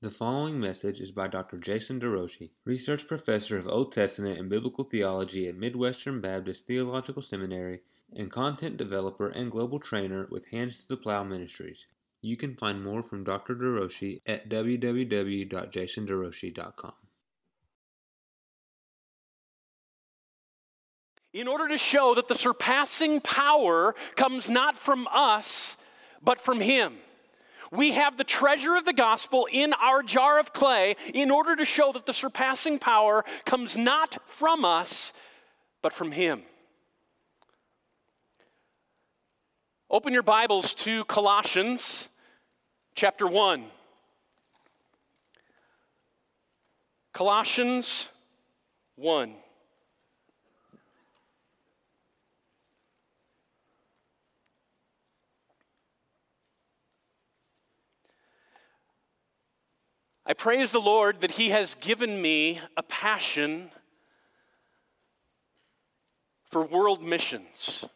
The 0.00 0.10
following 0.12 0.60
message 0.60 1.00
is 1.00 1.10
by 1.10 1.26
Dr. 1.26 1.58
Jason 1.58 1.98
DeRouchie, 1.98 2.50
Research 2.64 3.08
Professor 3.08 3.58
of 3.58 3.66
Old 3.66 3.90
Testament 3.90 4.38
and 4.38 4.48
Biblical 4.48 4.84
Theology 4.84 5.48
at 5.48 5.56
Midwestern 5.56 6.20
Baptist 6.20 6.68
Theological 6.68 7.20
Seminary 7.20 7.80
and 8.14 8.30
content 8.30 8.76
developer 8.76 9.28
and 9.28 9.50
global 9.50 9.80
trainer 9.80 10.28
with 10.30 10.46
Hands 10.50 10.80
to 10.80 10.86
the 10.86 10.96
Plow 10.96 11.24
Ministries. 11.24 11.84
You 12.22 12.36
can 12.36 12.54
find 12.54 12.84
more 12.84 13.02
from 13.02 13.24
Dr. 13.24 13.56
DeRouchie 13.56 14.20
at 14.24 14.48
www.jasonderouchie.com. 14.48 16.94
In 21.32 21.48
order 21.48 21.66
to 21.66 21.76
show 21.76 22.14
that 22.14 22.28
the 22.28 22.36
surpassing 22.36 23.20
power 23.20 23.96
comes 24.14 24.48
not 24.48 24.76
from 24.76 25.08
us, 25.10 25.76
but 26.22 26.40
from 26.40 26.60
Him. 26.60 26.98
We 27.70 27.92
have 27.92 28.16
the 28.16 28.24
treasure 28.24 28.76
of 28.76 28.84
the 28.84 28.92
gospel 28.92 29.46
in 29.50 29.72
our 29.74 30.02
jar 30.02 30.38
of 30.38 30.52
clay 30.52 30.96
in 31.12 31.30
order 31.30 31.54
to 31.56 31.64
show 31.64 31.92
that 31.92 32.06
the 32.06 32.14
surpassing 32.14 32.78
power 32.78 33.24
comes 33.44 33.76
not 33.76 34.18
from 34.26 34.64
us, 34.64 35.12
but 35.82 35.92
from 35.92 36.12
Him. 36.12 36.42
Open 39.90 40.12
your 40.12 40.22
Bibles 40.22 40.74
to 40.76 41.04
Colossians 41.04 42.08
chapter 42.94 43.26
1. 43.26 43.64
Colossians 47.12 48.08
1. 48.96 49.34
I 60.30 60.34
praise 60.34 60.72
the 60.72 60.78
Lord 60.78 61.22
that 61.22 61.32
He 61.32 61.48
has 61.50 61.74
given 61.74 62.20
me 62.20 62.60
a 62.76 62.82
passion 62.82 63.70
for 66.50 66.62
world 66.62 67.02
missions, 67.02 67.86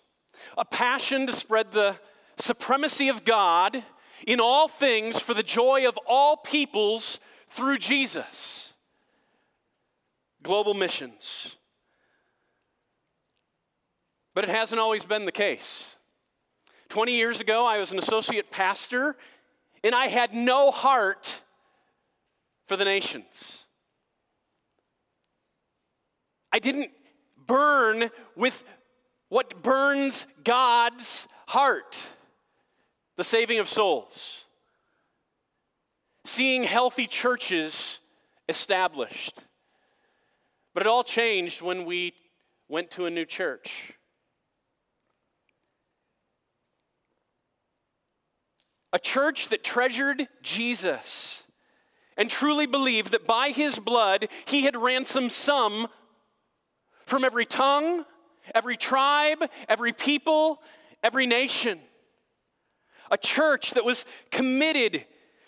a 0.56 0.64
passion 0.64 1.26
to 1.26 1.32
spread 1.34 1.72
the 1.72 1.98
supremacy 2.38 3.10
of 3.10 3.26
God 3.26 3.84
in 4.26 4.40
all 4.40 4.66
things 4.66 5.20
for 5.20 5.34
the 5.34 5.42
joy 5.42 5.86
of 5.86 5.98
all 6.06 6.38
peoples 6.38 7.20
through 7.48 7.76
Jesus. 7.76 8.72
Global 10.42 10.72
missions. 10.72 11.56
But 14.32 14.44
it 14.44 14.50
hasn't 14.50 14.80
always 14.80 15.04
been 15.04 15.26
the 15.26 15.32
case. 15.32 15.98
20 16.88 17.14
years 17.14 17.42
ago, 17.42 17.66
I 17.66 17.76
was 17.76 17.92
an 17.92 17.98
associate 17.98 18.50
pastor, 18.50 19.16
and 19.84 19.94
I 19.94 20.06
had 20.06 20.32
no 20.32 20.70
heart 20.70 21.42
for 22.66 22.76
the 22.76 22.84
nations. 22.84 23.64
I 26.52 26.58
didn't 26.58 26.90
burn 27.46 28.10
with 28.36 28.64
what 29.28 29.62
burns 29.62 30.26
God's 30.44 31.26
heart 31.48 32.06
the 33.16 33.24
saving 33.24 33.58
of 33.58 33.68
souls, 33.68 34.46
seeing 36.24 36.64
healthy 36.64 37.06
churches 37.06 37.98
established. 38.48 39.40
But 40.74 40.82
it 40.82 40.86
all 40.86 41.04
changed 41.04 41.60
when 41.60 41.84
we 41.84 42.14
went 42.68 42.90
to 42.92 43.04
a 43.04 43.10
new 43.10 43.26
church. 43.26 43.92
A 48.94 48.98
church 48.98 49.48
that 49.48 49.62
treasured 49.62 50.28
Jesus 50.42 51.41
and 52.16 52.28
truly 52.30 52.66
believed 52.66 53.12
that 53.12 53.26
by 53.26 53.50
his 53.50 53.78
blood 53.78 54.28
he 54.46 54.62
had 54.62 54.76
ransomed 54.76 55.32
some 55.32 55.88
from 57.06 57.24
every 57.24 57.46
tongue, 57.46 58.04
every 58.54 58.76
tribe, 58.76 59.44
every 59.68 59.92
people, 59.92 60.62
every 61.02 61.26
nation. 61.26 61.80
A 63.10 63.18
church 63.18 63.72
that 63.72 63.84
was 63.84 64.04
committed 64.30 65.04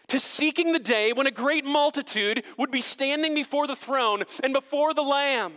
to 0.09 0.21
seeking 0.21 0.73
the 0.73 0.79
day 0.79 1.13
when 1.13 1.27
a 1.27 1.31
great 1.31 1.65
multitude 1.65 2.45
would 2.59 2.71
be 2.71 2.81
standing 2.81 3.35
before 3.35 3.67
the 3.67 3.77
throne 3.77 4.25
and 4.43 4.53
before 4.53 4.93
the 4.93 5.03
Lamb, 5.03 5.55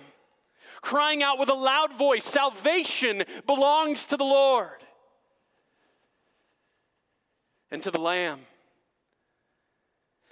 crying 0.82 1.22
out 1.22 1.38
with 1.38 1.50
a 1.50 1.54
loud 1.54 1.94
voice 1.98 2.24
Salvation 2.24 3.24
belongs 3.46 4.06
to 4.06 4.18
the 4.18 4.24
Lord 4.24 4.84
and 7.70 7.84
to 7.84 7.92
the 7.92 8.00
Lamb. 8.00 8.40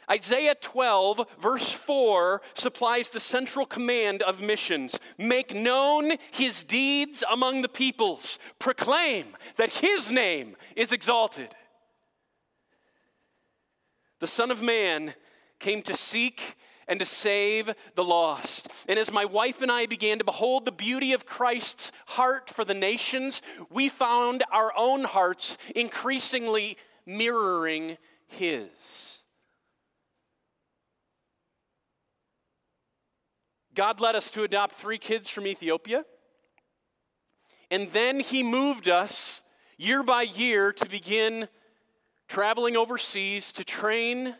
Isaiah 0.09 0.55
12, 0.55 1.27
verse 1.39 1.71
4, 1.71 2.41
supplies 2.53 3.09
the 3.09 3.19
central 3.19 3.65
command 3.65 4.21
of 4.21 4.41
missions 4.41 4.99
make 5.17 5.55
known 5.55 6.13
his 6.31 6.63
deeds 6.63 7.23
among 7.31 7.61
the 7.61 7.69
peoples, 7.69 8.39
proclaim 8.59 9.35
that 9.57 9.69
his 9.69 10.11
name 10.11 10.55
is 10.75 10.91
exalted. 10.91 11.49
The 14.19 14.27
Son 14.27 14.51
of 14.51 14.61
Man 14.61 15.13
came 15.59 15.81
to 15.83 15.93
seek 15.93 16.55
and 16.87 16.99
to 16.99 17.05
save 17.05 17.73
the 17.95 18.03
lost. 18.03 18.69
And 18.87 18.99
as 18.99 19.11
my 19.11 19.25
wife 19.25 19.61
and 19.61 19.71
I 19.71 19.85
began 19.85 20.19
to 20.19 20.23
behold 20.23 20.65
the 20.65 20.71
beauty 20.71 21.13
of 21.13 21.25
Christ's 21.25 21.91
heart 22.07 22.49
for 22.49 22.63
the 22.63 22.73
nations, 22.73 23.41
we 23.69 23.89
found 23.89 24.43
our 24.51 24.71
own 24.77 25.03
hearts 25.03 25.57
increasingly 25.75 26.77
mirroring 27.05 27.97
his. 28.27 29.14
God 33.75 33.99
led 33.99 34.15
us 34.15 34.31
to 34.31 34.43
adopt 34.43 34.75
three 34.75 34.97
kids 34.97 35.29
from 35.29 35.45
Ethiopia. 35.45 36.05
And 37.69 37.91
then 37.91 38.21
He 38.21 38.41
moved 38.41 38.87
us 38.87 39.41
year 39.77 40.01
by 40.01 40.21
year 40.21 40.71
to 40.71 40.89
begin 40.89 41.49
traveling 42.27 42.77
overseas 42.77 43.51
to 43.51 43.63
train 43.63 44.35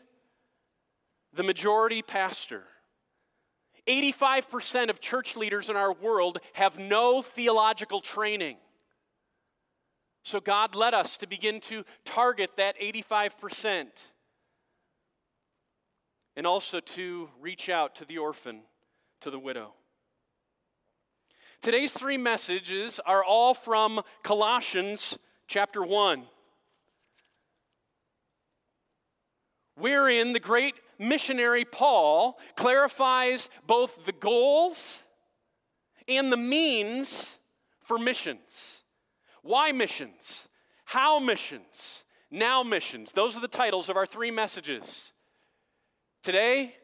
the 1.34 1.44
majority 1.44 2.02
pastor. 2.02 2.64
85% 3.88 4.90
of 4.90 5.00
church 5.00 5.36
leaders 5.36 5.70
in 5.70 5.76
our 5.76 5.94
world 5.94 6.40
have 6.54 6.80
no 6.80 7.22
theological 7.22 8.02
training. 8.02 8.58
So 10.24 10.40
God 10.40 10.74
led 10.74 10.96
us 10.96 11.18
to 11.18 11.28
begin 11.28 11.60
to 11.62 11.84
target 12.04 12.52
that 12.58 12.80
85% 12.80 13.88
and 16.36 16.48
also 16.48 16.80
to 16.80 17.30
reach 17.40 17.70
out 17.70 17.94
to 17.96 18.06
the 18.06 18.18
orphan 18.18 18.62
to 19.22 19.32
the 19.32 19.40
widow. 19.40 19.74
Today's 21.62 21.94
three 21.94 22.18
messages 22.18 23.00
are 23.06 23.24
all 23.24 23.54
from 23.54 24.02
Colossians 24.24 25.18
chapter 25.48 25.84
1, 25.84 26.24
wherein 29.76 30.34
the 30.34 30.40
great 30.40 30.76
missionary 31.00 31.66
Paul 31.66 32.38
clarifies 32.56 33.50
both 33.66 34.06
the 34.06 34.12
goals 34.12 35.02
and 36.08 36.32
the 36.32 36.38
means 36.38 37.40
for 37.82 37.98
missions. 37.98 38.84
Why 39.42 39.72
missions? 39.72 40.48
How 40.86 41.20
missions? 41.20 42.04
Now 42.32 42.64
missions. 42.64 43.12
Those 43.12 43.38
are 43.38 43.42
the 43.42 43.48
titles 43.48 43.90
of 43.90 43.98
our 43.98 44.06
three 44.06 44.32
messages. 44.32 45.14
Today, 46.24 46.76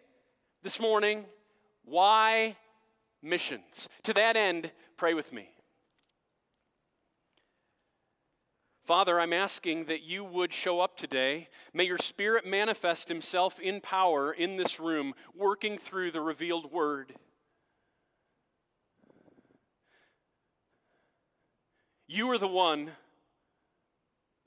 this 0.64 0.80
morning, 0.80 1.26
why 1.84 2.58
missions? 3.22 3.90
To 4.04 4.14
that 4.14 4.36
end, 4.36 4.72
pray 4.98 5.14
with 5.14 5.34
me. 5.34 5.50
Father, 8.86 9.20
I'm 9.20 9.32
asking 9.32 9.86
that 9.86 10.02
you 10.02 10.24
would 10.24 10.52
show 10.52 10.82
up 10.82 10.98
today. 10.98 11.48
May 11.74 11.86
your 11.86 11.98
Spirit 11.98 12.46
manifest 12.46 13.10
himself 13.10 13.60
in 13.60 13.80
power 13.80 14.34
in 14.34 14.58
this 14.58 14.80
room, 14.80 15.14
working 15.36 15.78
through 15.78 16.12
the 16.12 16.22
revealed 16.22 16.72
word. 16.72 17.14
You 22.08 22.30
are 22.32 22.38
the 22.38 22.48
one 22.48 22.92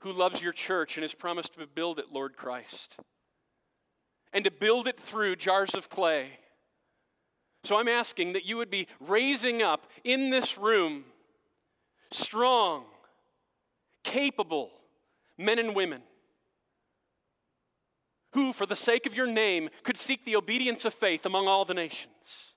who 0.01 0.11
loves 0.11 0.43
your 0.43 0.53
church 0.53 0.97
and 0.97 1.03
has 1.03 1.15
promised 1.15 1.55
to 1.55 1.65
build 1.65 1.97
it, 1.97 2.11
Lord 2.11 2.37
Christ, 2.37 2.97
and 4.31 4.45
to 4.45 4.51
build 4.51 4.87
it 4.87 4.99
through 4.99 5.37
jars 5.37 5.73
of 5.73 5.89
clay 5.89 6.39
so 7.65 7.77
I'm 7.77 7.87
asking 7.87 8.33
that 8.33 8.45
you 8.45 8.57
would 8.57 8.69
be 8.69 8.87
raising 8.99 9.61
up 9.61 9.87
in 10.03 10.29
this 10.29 10.57
room 10.57 11.05
strong, 12.11 12.85
capable 14.03 14.71
men 15.37 15.59
and 15.59 15.75
women 15.75 16.01
who, 18.33 18.51
for 18.51 18.65
the 18.65 18.75
sake 18.75 19.05
of 19.05 19.15
your 19.15 19.27
name, 19.27 19.69
could 19.83 19.97
seek 19.97 20.25
the 20.25 20.35
obedience 20.35 20.83
of 20.85 20.93
faith 20.93 21.25
among 21.25 21.47
all 21.47 21.63
the 21.65 21.73
nations. 21.73 22.53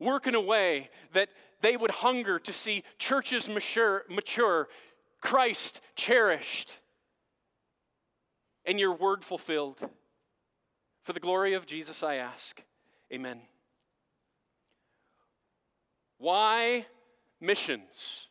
Work 0.00 0.26
in 0.26 0.34
a 0.34 0.40
way 0.40 0.90
that 1.12 1.28
they 1.60 1.76
would 1.76 1.92
hunger 1.92 2.40
to 2.40 2.52
see 2.52 2.82
churches 2.98 3.48
mature, 3.48 4.02
mature 4.10 4.68
Christ 5.20 5.80
cherished, 5.94 6.80
and 8.64 8.80
your 8.80 8.92
word 8.92 9.22
fulfilled. 9.22 9.78
For 11.02 11.12
the 11.12 11.20
glory 11.20 11.54
of 11.54 11.66
Jesus, 11.66 12.02
I 12.02 12.16
ask. 12.16 12.62
Amen. 13.12 13.40
Why 16.18 16.86
missions? 17.40 18.28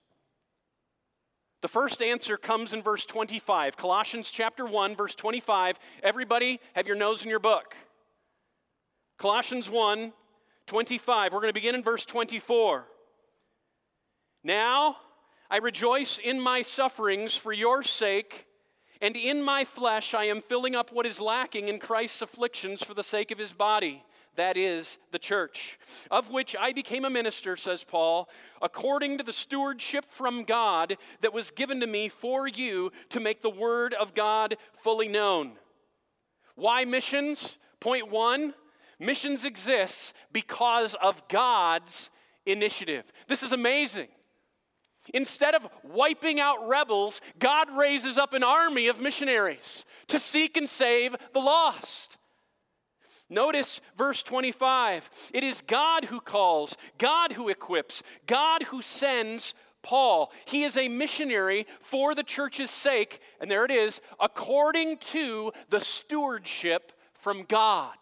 The 1.61 1.67
first 1.67 2.01
answer 2.01 2.37
comes 2.37 2.73
in 2.73 2.81
verse 2.81 3.05
25. 3.05 3.77
Colossians 3.77 4.31
chapter 4.31 4.65
1, 4.65 4.95
verse 4.95 5.13
25. 5.13 5.77
Everybody, 6.01 6.59
have 6.73 6.87
your 6.87 6.95
nose 6.95 7.23
in 7.23 7.29
your 7.29 7.39
book. 7.39 7.75
Colossians 9.17 9.69
1, 9.69 10.13
25. 10.65 11.33
We're 11.33 11.39
going 11.39 11.49
to 11.49 11.53
begin 11.53 11.75
in 11.75 11.83
verse 11.83 12.05
24. 12.05 12.85
Now 14.43 14.97
I 15.51 15.57
rejoice 15.57 16.17
in 16.17 16.39
my 16.39 16.61
sufferings 16.61 17.35
for 17.35 17.53
your 17.53 17.83
sake, 17.83 18.47
and 19.01 19.15
in 19.15 19.41
my 19.41 19.63
flesh 19.65 20.13
I 20.13 20.25
am 20.25 20.41
filling 20.41 20.75
up 20.75 20.91
what 20.91 21.05
is 21.05 21.19
lacking 21.19 21.67
in 21.67 21.79
Christ's 21.79 22.21
afflictions 22.21 22.83
for 22.83 22.93
the 22.93 23.03
sake 23.03 23.31
of 23.31 23.37
his 23.37 23.53
body 23.53 24.03
that 24.35 24.55
is 24.55 24.97
the 25.11 25.19
church, 25.19 25.77
of 26.09 26.29
which 26.29 26.55
I 26.57 26.71
became 26.71 27.03
a 27.03 27.09
minister, 27.09 27.57
says 27.57 27.83
Paul, 27.83 28.29
according 28.61 29.17
to 29.17 29.23
the 29.23 29.33
stewardship 29.33 30.05
from 30.05 30.43
God 30.43 30.97
that 31.19 31.33
was 31.33 31.51
given 31.51 31.79
to 31.81 31.87
me 31.87 32.07
for 32.07 32.47
you 32.47 32.91
to 33.09 33.19
make 33.19 33.41
the 33.41 33.49
word 33.49 33.93
of 33.93 34.13
God 34.13 34.55
fully 34.83 35.09
known. 35.09 35.53
Why 36.55 36.85
missions? 36.85 37.57
Point 37.79 38.09
one 38.09 38.53
missions 38.99 39.45
exists 39.45 40.13
because 40.31 40.93
of 40.95 41.27
God's 41.27 42.09
initiative. 42.45 43.11
This 43.27 43.43
is 43.43 43.51
amazing. 43.51 44.07
Instead 45.13 45.55
of 45.55 45.67
wiping 45.83 46.39
out 46.39 46.67
rebels, 46.67 47.21
God 47.37 47.69
raises 47.75 48.17
up 48.17 48.33
an 48.33 48.43
army 48.43 48.87
of 48.87 49.01
missionaries 49.01 49.85
to 50.07 50.19
seek 50.19 50.55
and 50.55 50.69
save 50.69 51.15
the 51.33 51.39
lost. 51.39 52.17
Notice 53.29 53.81
verse 53.97 54.23
25. 54.23 55.09
It 55.33 55.43
is 55.43 55.61
God 55.61 56.05
who 56.05 56.19
calls, 56.19 56.75
God 56.97 57.33
who 57.33 57.49
equips, 57.49 58.03
God 58.27 58.63
who 58.63 58.81
sends 58.81 59.53
Paul. 59.83 60.31
He 60.45 60.63
is 60.63 60.77
a 60.77 60.89
missionary 60.89 61.65
for 61.79 62.13
the 62.13 62.23
church's 62.23 62.69
sake, 62.69 63.19
and 63.39 63.49
there 63.49 63.65
it 63.65 63.71
is, 63.71 64.01
according 64.19 64.97
to 64.97 65.51
the 65.69 65.79
stewardship 65.79 66.91
from 67.13 67.43
God. 67.43 67.95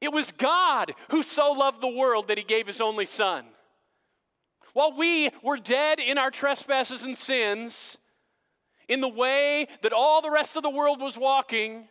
It 0.00 0.12
was 0.12 0.32
God 0.32 0.94
who 1.10 1.22
so 1.22 1.52
loved 1.52 1.80
the 1.80 1.88
world 1.88 2.28
that 2.28 2.38
he 2.38 2.44
gave 2.44 2.66
his 2.66 2.80
only 2.80 3.04
son. 3.04 3.44
While 4.72 4.92
we 4.96 5.30
were 5.42 5.56
dead 5.56 5.98
in 5.98 6.18
our 6.18 6.30
trespasses 6.30 7.04
and 7.04 7.16
sins, 7.16 7.98
in 8.88 9.00
the 9.00 9.08
way 9.08 9.66
that 9.82 9.92
all 9.92 10.22
the 10.22 10.30
rest 10.30 10.56
of 10.56 10.62
the 10.62 10.70
world 10.70 11.00
was 11.00 11.16
walking, 11.16 11.88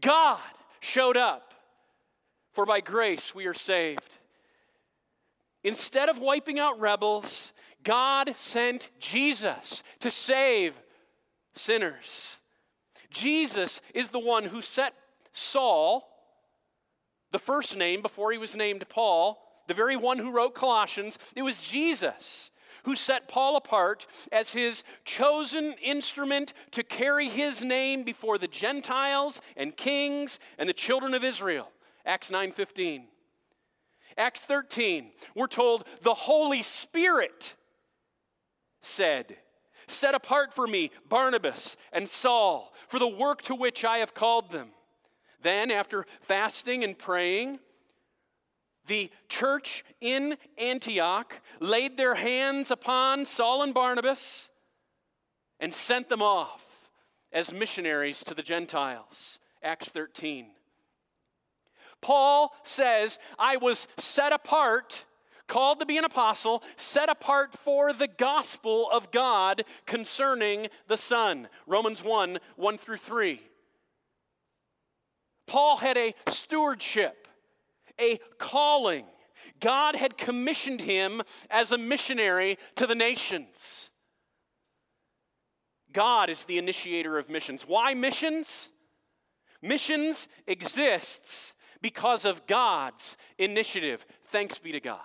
God 0.00 0.40
showed 0.80 1.16
up. 1.16 1.54
For 2.52 2.64
by 2.64 2.80
grace 2.80 3.34
we 3.34 3.46
are 3.46 3.54
saved. 3.54 4.18
Instead 5.64 6.08
of 6.08 6.18
wiping 6.18 6.58
out 6.58 6.78
rebels, 6.78 7.52
God 7.82 8.36
sent 8.36 8.90
Jesus 9.00 9.82
to 10.00 10.10
save 10.10 10.80
sinners. 11.52 12.38
Jesus 13.10 13.80
is 13.92 14.10
the 14.10 14.18
one 14.18 14.44
who 14.44 14.60
set 14.62 14.94
Saul, 15.32 16.08
the 17.32 17.38
first 17.38 17.76
name 17.76 18.02
before 18.02 18.30
he 18.30 18.38
was 18.38 18.54
named 18.54 18.84
Paul, 18.88 19.40
the 19.66 19.74
very 19.74 19.96
one 19.96 20.18
who 20.18 20.30
wrote 20.30 20.54
Colossians, 20.54 21.18
it 21.34 21.42
was 21.42 21.62
Jesus 21.62 22.50
who 22.84 22.94
set 22.94 23.28
Paul 23.28 23.56
apart 23.56 24.06
as 24.30 24.52
his 24.52 24.84
chosen 25.04 25.74
instrument 25.82 26.52
to 26.72 26.82
carry 26.82 27.28
his 27.28 27.64
name 27.64 28.02
before 28.04 28.38
the 28.38 28.48
Gentiles 28.48 29.40
and 29.56 29.76
kings 29.76 30.38
and 30.58 30.68
the 30.68 30.74
children 30.74 31.14
of 31.14 31.24
Israel. 31.24 31.70
Acts 32.04 32.30
9:15. 32.30 33.08
Acts 34.16 34.44
13, 34.44 35.10
we're 35.34 35.48
told 35.48 35.88
the 36.02 36.14
Holy 36.14 36.62
Spirit 36.62 37.56
said, 38.80 39.38
Set 39.86 40.14
apart 40.14 40.54
for 40.54 40.66
me 40.66 40.90
Barnabas 41.08 41.76
and 41.92 42.08
Saul 42.08 42.72
for 42.86 42.98
the 42.98 43.08
work 43.08 43.42
to 43.42 43.54
which 43.54 43.84
I 43.84 43.98
have 43.98 44.14
called 44.14 44.50
them. 44.50 44.70
Then, 45.42 45.70
after 45.70 46.06
fasting 46.20 46.84
and 46.84 46.96
praying, 46.96 47.58
the 48.86 49.10
church 49.28 49.84
in 50.00 50.36
Antioch 50.58 51.40
laid 51.60 51.96
their 51.96 52.16
hands 52.16 52.70
upon 52.70 53.24
Saul 53.24 53.62
and 53.62 53.74
Barnabas 53.74 54.48
and 55.60 55.72
sent 55.72 56.08
them 56.08 56.22
off 56.22 56.90
as 57.32 57.52
missionaries 57.52 58.22
to 58.24 58.34
the 58.34 58.42
Gentiles. 58.42 59.38
Acts 59.62 59.88
13. 59.90 60.48
Paul 62.00 62.54
says, 62.64 63.18
I 63.38 63.56
was 63.56 63.88
set 63.96 64.32
apart, 64.32 65.04
called 65.46 65.80
to 65.80 65.86
be 65.86 65.96
an 65.96 66.04
apostle, 66.04 66.62
set 66.76 67.08
apart 67.08 67.54
for 67.54 67.92
the 67.94 68.08
gospel 68.08 68.90
of 68.90 69.10
God 69.10 69.64
concerning 69.86 70.68
the 70.86 70.98
Son. 70.98 71.48
Romans 71.66 72.04
1 72.04 72.38
1 72.56 72.78
through 72.78 72.98
3. 72.98 73.40
Paul 75.46 75.78
had 75.78 75.96
a 75.96 76.14
stewardship 76.28 77.23
a 78.00 78.18
calling. 78.38 79.06
God 79.60 79.96
had 79.96 80.16
commissioned 80.16 80.80
him 80.80 81.22
as 81.50 81.72
a 81.72 81.78
missionary 81.78 82.58
to 82.76 82.86
the 82.86 82.94
nations. 82.94 83.90
God 85.92 86.28
is 86.28 86.44
the 86.44 86.58
initiator 86.58 87.18
of 87.18 87.28
missions. 87.28 87.62
Why 87.62 87.94
missions? 87.94 88.70
Missions 89.62 90.28
exists 90.46 91.54
because 91.80 92.24
of 92.24 92.46
God's 92.46 93.16
initiative. 93.38 94.04
Thanks 94.24 94.58
be 94.58 94.72
to 94.72 94.80
God. 94.80 95.00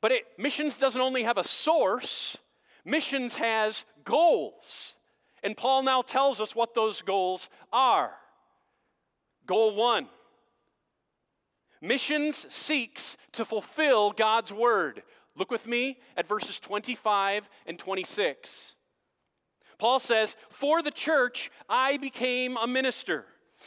But 0.00 0.12
it, 0.12 0.24
missions 0.36 0.76
doesn't 0.76 1.00
only 1.00 1.24
have 1.24 1.38
a 1.38 1.44
source, 1.44 2.36
missions 2.84 3.36
has 3.36 3.84
goals. 4.04 4.94
And 5.42 5.56
Paul 5.56 5.82
now 5.82 6.02
tells 6.02 6.40
us 6.40 6.54
what 6.54 6.74
those 6.74 7.02
goals 7.02 7.48
are. 7.72 8.12
Goal 9.48 9.74
one 9.74 10.06
missions 11.80 12.46
seeks 12.52 13.16
to 13.32 13.44
fulfill 13.44 14.10
God's 14.10 14.52
word. 14.52 15.02
Look 15.36 15.50
with 15.50 15.66
me 15.66 15.98
at 16.16 16.26
verses 16.26 16.60
25 16.60 17.48
and 17.66 17.78
26. 17.78 18.74
Paul 19.78 19.98
says, 19.98 20.36
For 20.50 20.82
the 20.82 20.90
church 20.90 21.50
I 21.68 21.96
became 21.96 22.56
a 22.56 22.66
minister, 22.66 23.26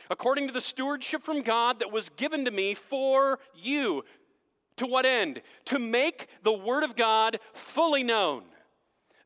according 0.09 0.47
to 0.47 0.53
the 0.53 0.61
stewardship 0.61 1.23
from 1.23 1.41
God 1.41 1.79
that 1.79 1.91
was 1.91 2.09
given 2.09 2.45
to 2.45 2.51
me 2.51 2.73
for 2.73 3.39
you. 3.55 4.03
To 4.77 4.85
what 4.85 5.05
end? 5.05 5.41
To 5.65 5.79
make 5.79 6.27
the 6.43 6.53
word 6.53 6.83
of 6.83 6.95
God 6.95 7.39
fully 7.53 8.03
known, 8.03 8.43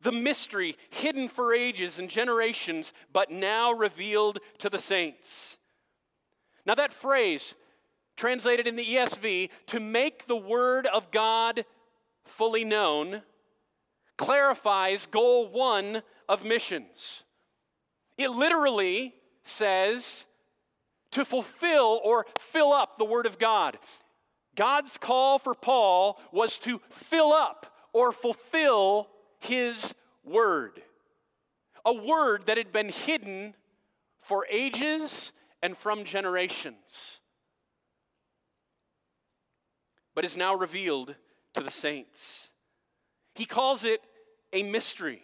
the 0.02 0.12
mystery 0.12 0.78
hidden 0.90 1.28
for 1.28 1.54
ages 1.54 1.98
and 1.98 2.10
generations, 2.10 2.94
but 3.12 3.32
now 3.32 3.72
revealed 3.72 4.40
to 4.60 4.70
the 4.70 4.80
saints. 4.80 5.58
Now, 6.66 6.76
that 6.76 6.94
phrase, 6.94 7.56
translated 8.16 8.68
in 8.68 8.76
the 8.76 8.86
ESV, 8.86 9.50
to 9.68 9.80
make 9.80 10.28
the 10.28 10.36
Word 10.36 10.88
of 10.88 11.12
God 11.12 11.66
fully 12.24 12.64
known, 12.64 13.22
clarifies 14.18 15.06
goal 15.06 15.48
one 15.48 16.02
of 16.28 16.44
missions. 16.44 17.24
It 18.18 18.30
literally 18.30 19.14
says 19.44 20.26
to 21.12 21.24
fulfill 21.24 22.02
or 22.04 22.26
fill 22.40 22.74
up 22.74 22.98
the 22.98 23.06
Word 23.06 23.26
of 23.26 23.38
God. 23.38 23.78
God's 24.56 24.98
call 24.98 25.38
for 25.38 25.54
Paul 25.54 26.20
was 26.32 26.58
to 26.60 26.82
fill 26.90 27.34
up 27.34 27.68
or 27.94 28.12
fulfill 28.12 29.10
his 29.40 29.94
Word, 30.24 30.82
a 31.86 31.94
word 31.94 32.48
that 32.48 32.58
had 32.58 32.72
been 32.72 32.90
hidden 32.90 33.54
for 34.18 34.48
ages 34.50 35.32
and 35.62 35.78
from 35.78 36.04
generations, 36.04 37.20
but 40.14 40.26
is 40.26 40.38
now 40.38 40.54
revealed 40.54 41.16
to 41.54 41.62
the 41.62 41.72
saints. 41.72 42.52
He 43.34 43.46
calls 43.46 43.84
it 43.84 44.02
a 44.54 44.64
mystery. 44.64 45.24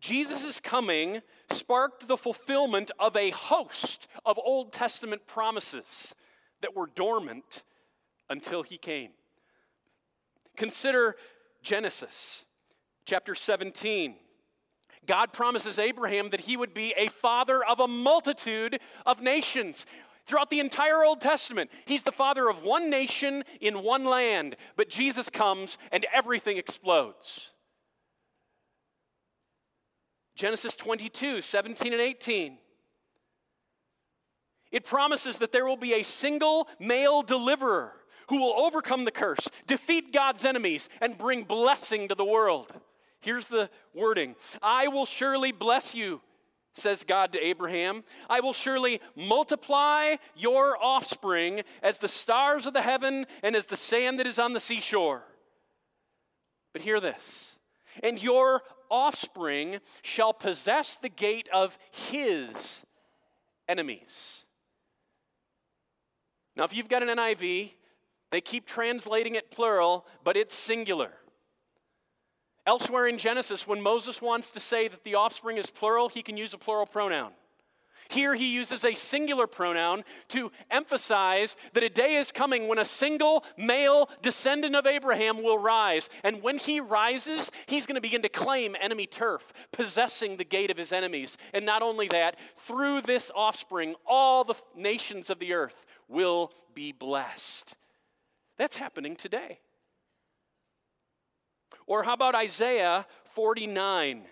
Jesus' 0.00 0.60
coming 0.60 1.22
sparked 1.50 2.08
the 2.08 2.16
fulfillment 2.16 2.90
of 2.98 3.16
a 3.16 3.30
host 3.30 4.08
of 4.26 4.38
Old 4.44 4.72
Testament 4.72 5.26
promises 5.26 6.14
that 6.60 6.74
were 6.74 6.88
dormant 6.88 7.62
until 8.28 8.62
he 8.62 8.78
came. 8.78 9.10
Consider 10.56 11.16
Genesis 11.62 12.44
chapter 13.04 13.34
17. 13.34 14.16
God 15.06 15.32
promises 15.32 15.78
Abraham 15.78 16.30
that 16.30 16.40
he 16.40 16.56
would 16.56 16.74
be 16.74 16.94
a 16.96 17.08
father 17.08 17.64
of 17.64 17.80
a 17.80 17.88
multitude 17.88 18.78
of 19.04 19.20
nations. 19.20 19.84
Throughout 20.26 20.50
the 20.50 20.60
entire 20.60 21.02
Old 21.02 21.20
Testament, 21.20 21.70
he's 21.84 22.04
the 22.04 22.12
father 22.12 22.48
of 22.48 22.64
one 22.64 22.88
nation 22.88 23.42
in 23.60 23.82
one 23.82 24.04
land, 24.04 24.56
but 24.76 24.88
Jesus 24.88 25.28
comes 25.28 25.78
and 25.90 26.06
everything 26.14 26.56
explodes. 26.56 27.50
Genesis 30.36 30.76
22, 30.76 31.40
17 31.40 31.92
and 31.92 32.00
18. 32.00 32.58
It 34.70 34.84
promises 34.84 35.36
that 35.38 35.52
there 35.52 35.66
will 35.66 35.76
be 35.76 35.92
a 35.92 36.02
single 36.02 36.68
male 36.78 37.22
deliverer 37.22 37.92
who 38.28 38.38
will 38.38 38.54
overcome 38.54 39.04
the 39.04 39.10
curse, 39.10 39.48
defeat 39.66 40.12
God's 40.12 40.44
enemies, 40.44 40.88
and 41.00 41.18
bring 41.18 41.42
blessing 41.42 42.08
to 42.08 42.14
the 42.14 42.24
world. 42.24 42.72
Here's 43.22 43.46
the 43.46 43.70
wording 43.94 44.34
I 44.60 44.88
will 44.88 45.06
surely 45.06 45.52
bless 45.52 45.94
you, 45.94 46.20
says 46.74 47.04
God 47.04 47.32
to 47.32 47.44
Abraham. 47.44 48.04
I 48.28 48.40
will 48.40 48.52
surely 48.52 49.00
multiply 49.16 50.16
your 50.36 50.76
offspring 50.82 51.62
as 51.82 51.98
the 51.98 52.08
stars 52.08 52.66
of 52.66 52.74
the 52.74 52.82
heaven 52.82 53.26
and 53.42 53.56
as 53.56 53.66
the 53.66 53.76
sand 53.76 54.18
that 54.18 54.26
is 54.26 54.38
on 54.38 54.52
the 54.52 54.60
seashore. 54.60 55.22
But 56.72 56.82
hear 56.82 57.00
this 57.00 57.58
and 58.02 58.22
your 58.22 58.62
offspring 58.90 59.78
shall 60.02 60.32
possess 60.32 60.96
the 60.96 61.08
gate 61.08 61.48
of 61.52 61.78
his 61.90 62.84
enemies. 63.68 64.44
Now, 66.56 66.64
if 66.64 66.74
you've 66.74 66.88
got 66.88 67.02
an 67.02 67.08
NIV, 67.16 67.72
they 68.30 68.40
keep 68.40 68.66
translating 68.66 69.34
it 69.34 69.50
plural, 69.50 70.06
but 70.24 70.36
it's 70.36 70.54
singular. 70.54 71.12
Elsewhere 72.66 73.08
in 73.08 73.18
Genesis, 73.18 73.66
when 73.66 73.80
Moses 73.80 74.22
wants 74.22 74.50
to 74.52 74.60
say 74.60 74.88
that 74.88 75.02
the 75.04 75.16
offspring 75.16 75.56
is 75.56 75.68
plural, 75.68 76.08
he 76.08 76.22
can 76.22 76.36
use 76.36 76.54
a 76.54 76.58
plural 76.58 76.86
pronoun. 76.86 77.32
Here 78.08 78.34
he 78.34 78.52
uses 78.52 78.84
a 78.84 78.94
singular 78.94 79.46
pronoun 79.46 80.04
to 80.28 80.50
emphasize 80.70 81.56
that 81.72 81.82
a 81.82 81.88
day 81.88 82.16
is 82.16 82.32
coming 82.32 82.68
when 82.68 82.78
a 82.78 82.84
single 82.84 83.44
male 83.56 84.10
descendant 84.20 84.76
of 84.76 84.86
Abraham 84.86 85.42
will 85.42 85.58
rise. 85.58 86.08
And 86.22 86.42
when 86.42 86.58
he 86.58 86.80
rises, 86.80 87.50
he's 87.66 87.86
going 87.86 87.94
to 87.94 88.00
begin 88.00 88.22
to 88.22 88.28
claim 88.28 88.76
enemy 88.80 89.06
turf, 89.06 89.52
possessing 89.72 90.36
the 90.36 90.44
gate 90.44 90.70
of 90.70 90.76
his 90.76 90.92
enemies. 90.92 91.38
And 91.54 91.64
not 91.64 91.82
only 91.82 92.08
that, 92.08 92.36
through 92.56 93.02
this 93.02 93.30
offspring, 93.34 93.94
all 94.06 94.44
the 94.44 94.56
nations 94.76 95.30
of 95.30 95.38
the 95.38 95.54
earth 95.54 95.86
will 96.08 96.52
be 96.74 96.92
blessed. 96.92 97.76
That's 98.58 98.76
happening 98.76 99.16
today. 99.16 99.60
Or 101.92 102.04
how 102.04 102.14
about 102.14 102.34
Isaiah 102.34 103.04
49? 103.34 104.22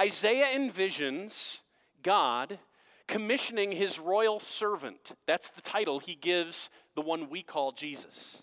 Isaiah 0.00 0.58
envisions 0.58 1.58
God 2.02 2.60
commissioning 3.06 3.72
his 3.72 3.98
royal 3.98 4.40
servant. 4.40 5.12
That's 5.26 5.50
the 5.50 5.60
title 5.60 5.98
he 5.98 6.14
gives 6.14 6.70
the 6.94 7.02
one 7.02 7.28
we 7.28 7.42
call 7.42 7.72
Jesus. 7.72 8.42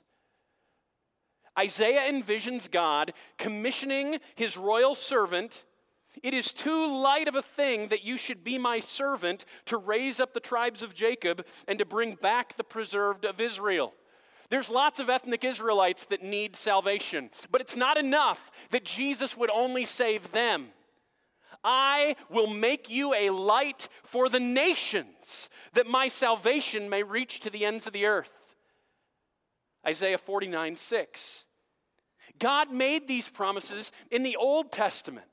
Isaiah 1.58 2.02
envisions 2.02 2.70
God 2.70 3.14
commissioning 3.40 4.20
his 4.36 4.56
royal 4.58 4.94
servant. 4.94 5.64
It 6.22 6.36
is 6.36 6.54
too 6.54 7.02
light 7.02 7.28
of 7.28 7.34
a 7.34 7.42
thing 7.42 7.88
that 7.88 8.04
you 8.04 8.16
should 8.16 8.44
be 8.44 8.60
my 8.60 8.80
servant 8.80 9.44
to 9.66 9.78
raise 9.78 10.20
up 10.20 10.36
the 10.36 10.40
tribes 10.40 10.84
of 10.84 10.94
Jacob 10.94 11.48
and 11.68 11.80
to 11.80 11.86
bring 11.86 12.14
back 12.14 12.58
the 12.58 12.64
preserved 12.64 13.26
of 13.26 13.42
Israel. 13.42 13.96
There's 14.50 14.70
lots 14.70 15.00
of 15.00 15.10
ethnic 15.10 15.44
Israelites 15.44 16.06
that 16.08 16.24
need 16.24 16.56
salvation, 16.56 17.30
but 17.52 17.62
it's 17.62 17.76
not 17.76 17.98
enough 17.98 18.52
that 18.72 18.84
Jesus 18.84 19.38
would 19.38 19.52
only 19.52 19.86
save 19.86 20.32
them. 20.32 20.70
I 21.64 22.16
will 22.30 22.48
make 22.48 22.90
you 22.90 23.14
a 23.14 23.30
light 23.30 23.90
for 24.04 24.30
the 24.30 24.40
nations, 24.40 25.50
that 25.74 25.88
my 25.88 26.08
salvation 26.08 26.90
may 26.90 27.04
reach 27.04 27.42
to 27.42 27.50
the 27.50 27.66
ends 27.66 27.86
of 27.86 27.94
the 27.94 28.06
earth. 28.06 28.56
Isaiah 29.86 30.18
49 30.18 30.76
6. 30.76 31.46
God 32.40 32.72
made 32.72 33.08
these 33.08 33.30
promises 33.30 33.92
in 34.10 34.24
the 34.24 34.36
Old 34.36 34.72
Testament. 34.72 35.28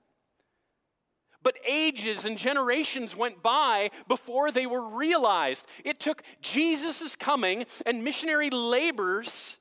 But 1.46 1.60
ages 1.64 2.24
and 2.24 2.36
generations 2.36 3.14
went 3.14 3.40
by 3.40 3.90
before 4.08 4.50
they 4.50 4.66
were 4.66 4.84
realized. 4.84 5.68
It 5.84 6.00
took 6.00 6.24
Jesus' 6.42 7.14
coming 7.14 7.66
and 7.86 8.02
missionary 8.02 8.50
labors 8.50 9.60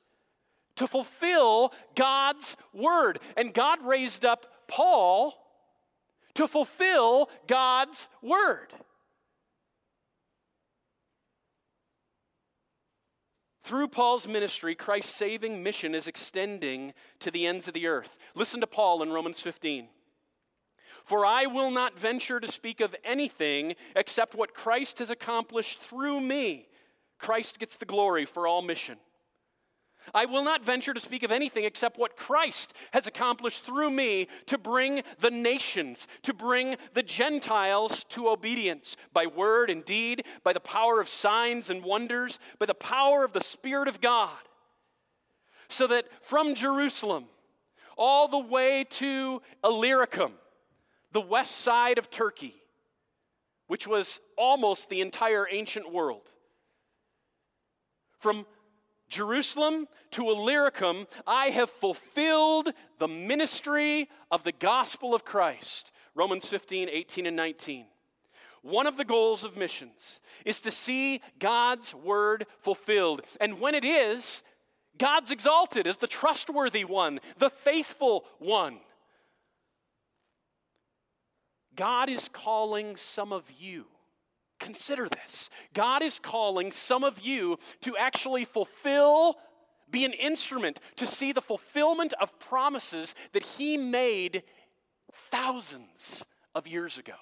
to 0.74 0.88
fulfill 0.88 1.72
God's 1.94 2.56
word. 2.74 3.20
And 3.36 3.54
God 3.54 3.86
raised 3.86 4.24
up 4.24 4.66
Paul 4.66 5.32
to 6.34 6.48
fulfill 6.48 7.30
God's 7.46 8.08
word. 8.20 8.72
Through 13.62 13.86
Paul's 13.86 14.26
ministry, 14.26 14.74
Christ's 14.74 15.14
saving 15.14 15.62
mission 15.62 15.94
is 15.94 16.08
extending 16.08 16.94
to 17.20 17.30
the 17.30 17.46
ends 17.46 17.68
of 17.68 17.74
the 17.74 17.86
earth. 17.86 18.18
Listen 18.34 18.60
to 18.60 18.66
Paul 18.66 19.04
in 19.04 19.12
Romans 19.12 19.40
15. 19.40 19.86
For 21.06 21.24
I 21.24 21.46
will 21.46 21.70
not 21.70 21.98
venture 21.98 22.40
to 22.40 22.48
speak 22.48 22.80
of 22.80 22.96
anything 23.04 23.76
except 23.94 24.34
what 24.34 24.54
Christ 24.54 24.98
has 24.98 25.10
accomplished 25.10 25.80
through 25.80 26.20
me. 26.20 26.66
Christ 27.18 27.60
gets 27.60 27.76
the 27.76 27.86
glory 27.86 28.24
for 28.24 28.46
all 28.46 28.60
mission. 28.60 28.98
I 30.12 30.24
will 30.24 30.42
not 30.44 30.64
venture 30.64 30.92
to 30.92 31.00
speak 31.00 31.22
of 31.22 31.30
anything 31.30 31.64
except 31.64 31.96
what 31.96 32.16
Christ 32.16 32.74
has 32.92 33.06
accomplished 33.06 33.64
through 33.64 33.90
me 33.90 34.26
to 34.46 34.58
bring 34.58 35.02
the 35.20 35.30
nations, 35.30 36.08
to 36.22 36.34
bring 36.34 36.76
the 36.94 37.04
Gentiles 37.04 38.04
to 38.10 38.28
obedience 38.28 38.96
by 39.12 39.26
word 39.26 39.70
and 39.70 39.84
deed, 39.84 40.24
by 40.42 40.52
the 40.52 40.60
power 40.60 41.00
of 41.00 41.08
signs 41.08 41.70
and 41.70 41.84
wonders, 41.84 42.40
by 42.58 42.66
the 42.66 42.74
power 42.74 43.24
of 43.24 43.32
the 43.32 43.40
Spirit 43.40 43.86
of 43.86 44.00
God. 44.00 44.30
So 45.68 45.86
that 45.86 46.06
from 46.20 46.56
Jerusalem 46.56 47.26
all 47.96 48.26
the 48.26 48.38
way 48.38 48.84
to 48.90 49.40
Illyricum, 49.64 50.32
the 51.16 51.20
west 51.22 51.56
side 51.62 51.96
of 51.96 52.10
Turkey, 52.10 52.54
which 53.68 53.86
was 53.86 54.20
almost 54.36 54.90
the 54.90 55.00
entire 55.00 55.48
ancient 55.50 55.90
world, 55.90 56.28
from 58.18 58.44
Jerusalem 59.08 59.88
to 60.10 60.28
Illyricum, 60.28 61.06
I 61.26 61.46
have 61.46 61.70
fulfilled 61.70 62.68
the 62.98 63.08
ministry 63.08 64.10
of 64.30 64.42
the 64.42 64.52
gospel 64.52 65.14
of 65.14 65.24
Christ. 65.24 65.90
Romans 66.14 66.44
15, 66.44 66.90
18, 66.90 67.24
and 67.24 67.34
19. 67.34 67.86
One 68.60 68.86
of 68.86 68.98
the 68.98 69.04
goals 69.06 69.42
of 69.42 69.56
missions 69.56 70.20
is 70.44 70.60
to 70.60 70.70
see 70.70 71.22
God's 71.38 71.94
word 71.94 72.44
fulfilled. 72.58 73.22
And 73.40 73.58
when 73.58 73.74
it 73.74 73.86
is, 73.86 74.42
God's 74.98 75.30
exalted 75.30 75.86
as 75.86 75.96
the 75.96 76.08
trustworthy 76.08 76.84
one, 76.84 77.20
the 77.38 77.48
faithful 77.48 78.26
one. 78.38 78.80
God 81.76 82.08
is 82.08 82.28
calling 82.28 82.96
some 82.96 83.32
of 83.32 83.44
you 83.58 83.86
Consider 84.58 85.08
this. 85.08 85.50
God 85.74 86.02
is 86.02 86.18
calling 86.18 86.72
some 86.72 87.04
of 87.04 87.20
you 87.20 87.58
to 87.82 87.96
actually 87.96 88.44
fulfill, 88.44 89.36
be 89.90 90.04
an 90.04 90.12
instrument 90.12 90.80
to 90.96 91.06
see 91.06 91.32
the 91.32 91.42
fulfillment 91.42 92.14
of 92.20 92.38
promises 92.38 93.14
that 93.32 93.42
He 93.42 93.76
made 93.76 94.42
thousands 95.12 96.24
of 96.54 96.66
years 96.66 96.98
ago. 96.98 97.14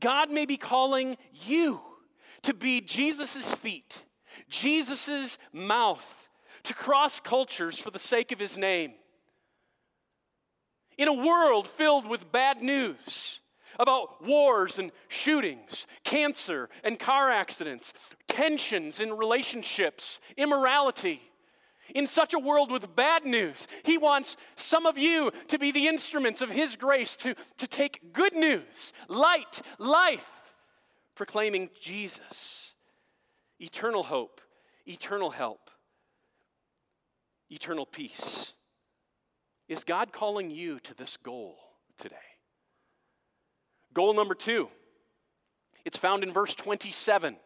God 0.00 0.30
may 0.30 0.46
be 0.46 0.56
calling 0.56 1.16
you 1.32 1.80
to 2.42 2.54
be 2.54 2.80
Jesus' 2.80 3.54
feet, 3.54 4.04
Jesus' 4.48 5.38
mouth, 5.52 6.28
to 6.62 6.74
cross 6.74 7.20
cultures 7.20 7.78
for 7.78 7.90
the 7.90 7.98
sake 7.98 8.32
of 8.32 8.38
His 8.38 8.56
name. 8.56 8.94
In 10.96 11.08
a 11.08 11.12
world 11.12 11.66
filled 11.66 12.06
with 12.08 12.30
bad 12.30 12.62
news, 12.62 13.40
about 13.78 14.24
wars 14.24 14.78
and 14.78 14.92
shootings, 15.08 15.86
cancer 16.04 16.68
and 16.82 16.98
car 16.98 17.30
accidents, 17.30 17.92
tensions 18.28 19.00
in 19.00 19.12
relationships, 19.12 20.20
immorality. 20.36 21.20
In 21.94 22.06
such 22.06 22.32
a 22.32 22.38
world 22.38 22.70
with 22.70 22.96
bad 22.96 23.24
news, 23.26 23.66
He 23.82 23.98
wants 23.98 24.36
some 24.56 24.86
of 24.86 24.96
you 24.96 25.32
to 25.48 25.58
be 25.58 25.70
the 25.70 25.86
instruments 25.86 26.40
of 26.40 26.50
His 26.50 26.76
grace 26.76 27.14
to, 27.16 27.34
to 27.58 27.66
take 27.66 28.12
good 28.12 28.34
news, 28.34 28.92
light, 29.08 29.60
life, 29.78 30.54
proclaiming 31.14 31.70
Jesus, 31.78 32.72
eternal 33.60 34.04
hope, 34.04 34.40
eternal 34.86 35.30
help, 35.30 35.70
eternal 37.50 37.86
peace. 37.86 38.54
Is 39.68 39.84
God 39.84 40.12
calling 40.12 40.50
you 40.50 40.78
to 40.80 40.94
this 40.94 41.16
goal 41.16 41.56
today? 41.96 42.16
Goal 43.92 44.12
number 44.12 44.34
two, 44.34 44.68
it's 45.84 45.96
found 45.96 46.22
in 46.22 46.32
verse 46.32 46.54
27. 46.54 47.36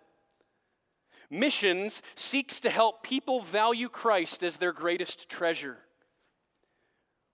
Missions 1.31 2.03
seeks 2.15 2.59
to 2.61 2.71
help 2.71 3.03
people 3.03 3.43
value 3.43 3.89
Christ 3.89 4.43
as 4.43 4.57
their 4.57 4.73
greatest 4.73 5.29
treasure. 5.29 5.77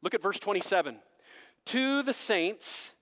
Look 0.02 0.14
at 0.14 0.22
verse 0.22 0.38
27. 0.38 0.96
To 1.66 2.02
the 2.02 2.12
saints, 2.12 2.94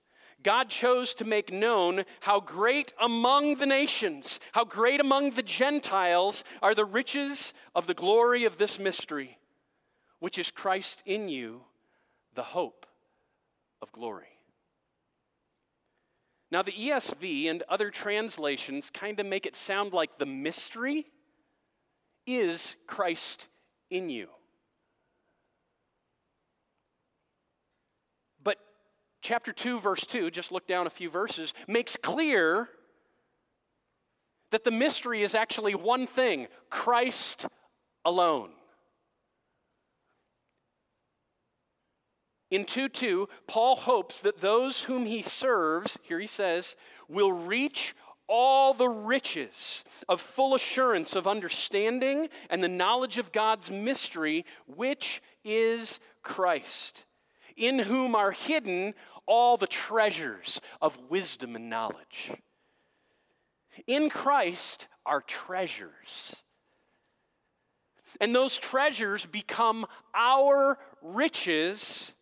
God 0.43 0.69
chose 0.69 1.13
to 1.15 1.25
make 1.25 1.51
known 1.51 2.03
how 2.21 2.39
great 2.39 2.93
among 3.01 3.55
the 3.55 3.65
nations, 3.65 4.39
how 4.51 4.65
great 4.65 4.99
among 4.99 5.31
the 5.31 5.41
Gentiles 5.41 6.43
are 6.61 6.75
the 6.75 6.85
riches 6.85 7.53
of 7.73 7.87
the 7.87 7.93
glory 7.93 8.45
of 8.45 8.57
this 8.57 8.77
mystery, 8.77 9.39
which 10.19 10.37
is 10.37 10.51
Christ 10.51 11.01
in 11.05 11.27
you, 11.27 11.61
the 12.35 12.43
hope 12.43 12.85
of 13.81 13.91
glory. 13.91 14.27
Now, 16.51 16.61
the 16.61 16.71
ESV 16.71 17.49
and 17.49 17.63
other 17.67 17.89
translations 17.89 18.91
kind 18.91 19.19
of 19.19 19.25
make 19.25 19.45
it 19.45 19.55
sound 19.55 19.91
like 19.91 20.19
the 20.19 20.25
mystery 20.25 21.07
is 22.27 22.75
Christ 22.85 23.47
in 23.89 24.09
you. 24.09 24.27
But 28.43 28.59
chapter 29.21 29.51
2, 29.51 29.79
verse 29.79 30.05
2, 30.05 30.29
just 30.29 30.51
look 30.51 30.67
down 30.67 30.85
a 30.85 30.91
few 30.91 31.09
verses, 31.09 31.55
makes 31.67 31.97
clear 31.97 32.69
that 34.51 34.63
the 34.63 34.71
mystery 34.71 35.23
is 35.23 35.33
actually 35.33 35.73
one 35.73 36.05
thing 36.05 36.47
Christ 36.69 37.47
alone. 38.05 38.51
In 42.53 42.65
2 42.65 42.87
2, 42.87 43.27
Paul 43.47 43.75
hopes 43.75 44.21
that 44.21 44.41
those 44.41 44.83
whom 44.83 45.07
he 45.07 45.23
serves, 45.23 45.97
here 46.03 46.19
he 46.19 46.27
says, 46.27 46.75
will 47.09 47.31
reach 47.31 47.95
all 48.27 48.75
the 48.75 48.89
riches 48.89 49.83
of 50.07 50.21
full 50.21 50.53
assurance 50.53 51.15
of 51.15 51.27
understanding 51.27 52.29
and 52.51 52.63
the 52.63 52.67
knowledge 52.67 53.17
of 53.17 53.31
God's 53.31 53.71
mystery, 53.71 54.45
which 54.67 55.19
is 55.43 55.99
Christ, 56.21 57.05
in 57.57 57.79
whom 57.79 58.13
are 58.13 58.29
hidden 58.29 58.93
all 59.25 59.57
the 59.57 59.65
treasures 59.65 60.61
of 60.79 60.99
wisdom 61.09 61.55
and 61.55 61.71
knowledge. 61.71 62.33
In 63.87 64.11
Christ 64.11 64.87
are 65.07 65.21
treasures. 65.21 66.35
And 68.21 68.35
those 68.35 68.59
treasures 68.59 69.25
become 69.25 69.87
our 70.13 70.77
riches 71.01 72.13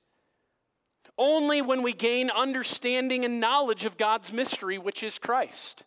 only 1.22 1.62
when 1.62 1.84
we 1.84 1.94
gain 1.94 2.32
understanding 2.32 3.24
and 3.24 3.40
knowledge 3.40 3.86
of 3.86 3.96
God's 3.96 4.34
mystery, 4.34 4.80
which 4.80 5.04
is 5.04 5.20
Christ. 5.20 5.86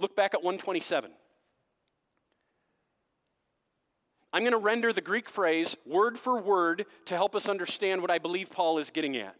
Look 0.00 0.16
back 0.16 0.34
at 0.34 0.42
127. 0.42 1.12
I'm 4.32 4.42
going 4.42 4.50
to 4.50 4.58
render 4.58 4.92
the 4.92 5.00
Greek 5.00 5.28
phrase 5.28 5.76
word 5.86 6.18
for 6.18 6.40
word 6.40 6.86
to 7.04 7.14
help 7.14 7.36
us 7.36 7.48
understand 7.48 8.02
what 8.02 8.10
I 8.10 8.18
believe 8.18 8.50
Paul 8.50 8.78
is 8.78 8.90
getting 8.90 9.16
at. 9.16 9.36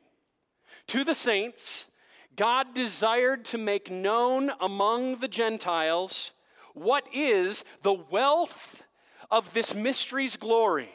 To 0.88 1.02
the 1.02 1.16
saints, 1.16 1.88
God 2.36 2.74
desired 2.74 3.44
to 3.46 3.58
make 3.58 3.90
known 3.90 4.52
among 4.60 5.16
the 5.16 5.26
Gentiles 5.26 6.30
what 6.74 7.08
is 7.12 7.64
the 7.82 7.92
wealth 7.92 8.84
of 9.32 9.52
this 9.52 9.74
mystery's 9.74 10.36
glory, 10.36 10.90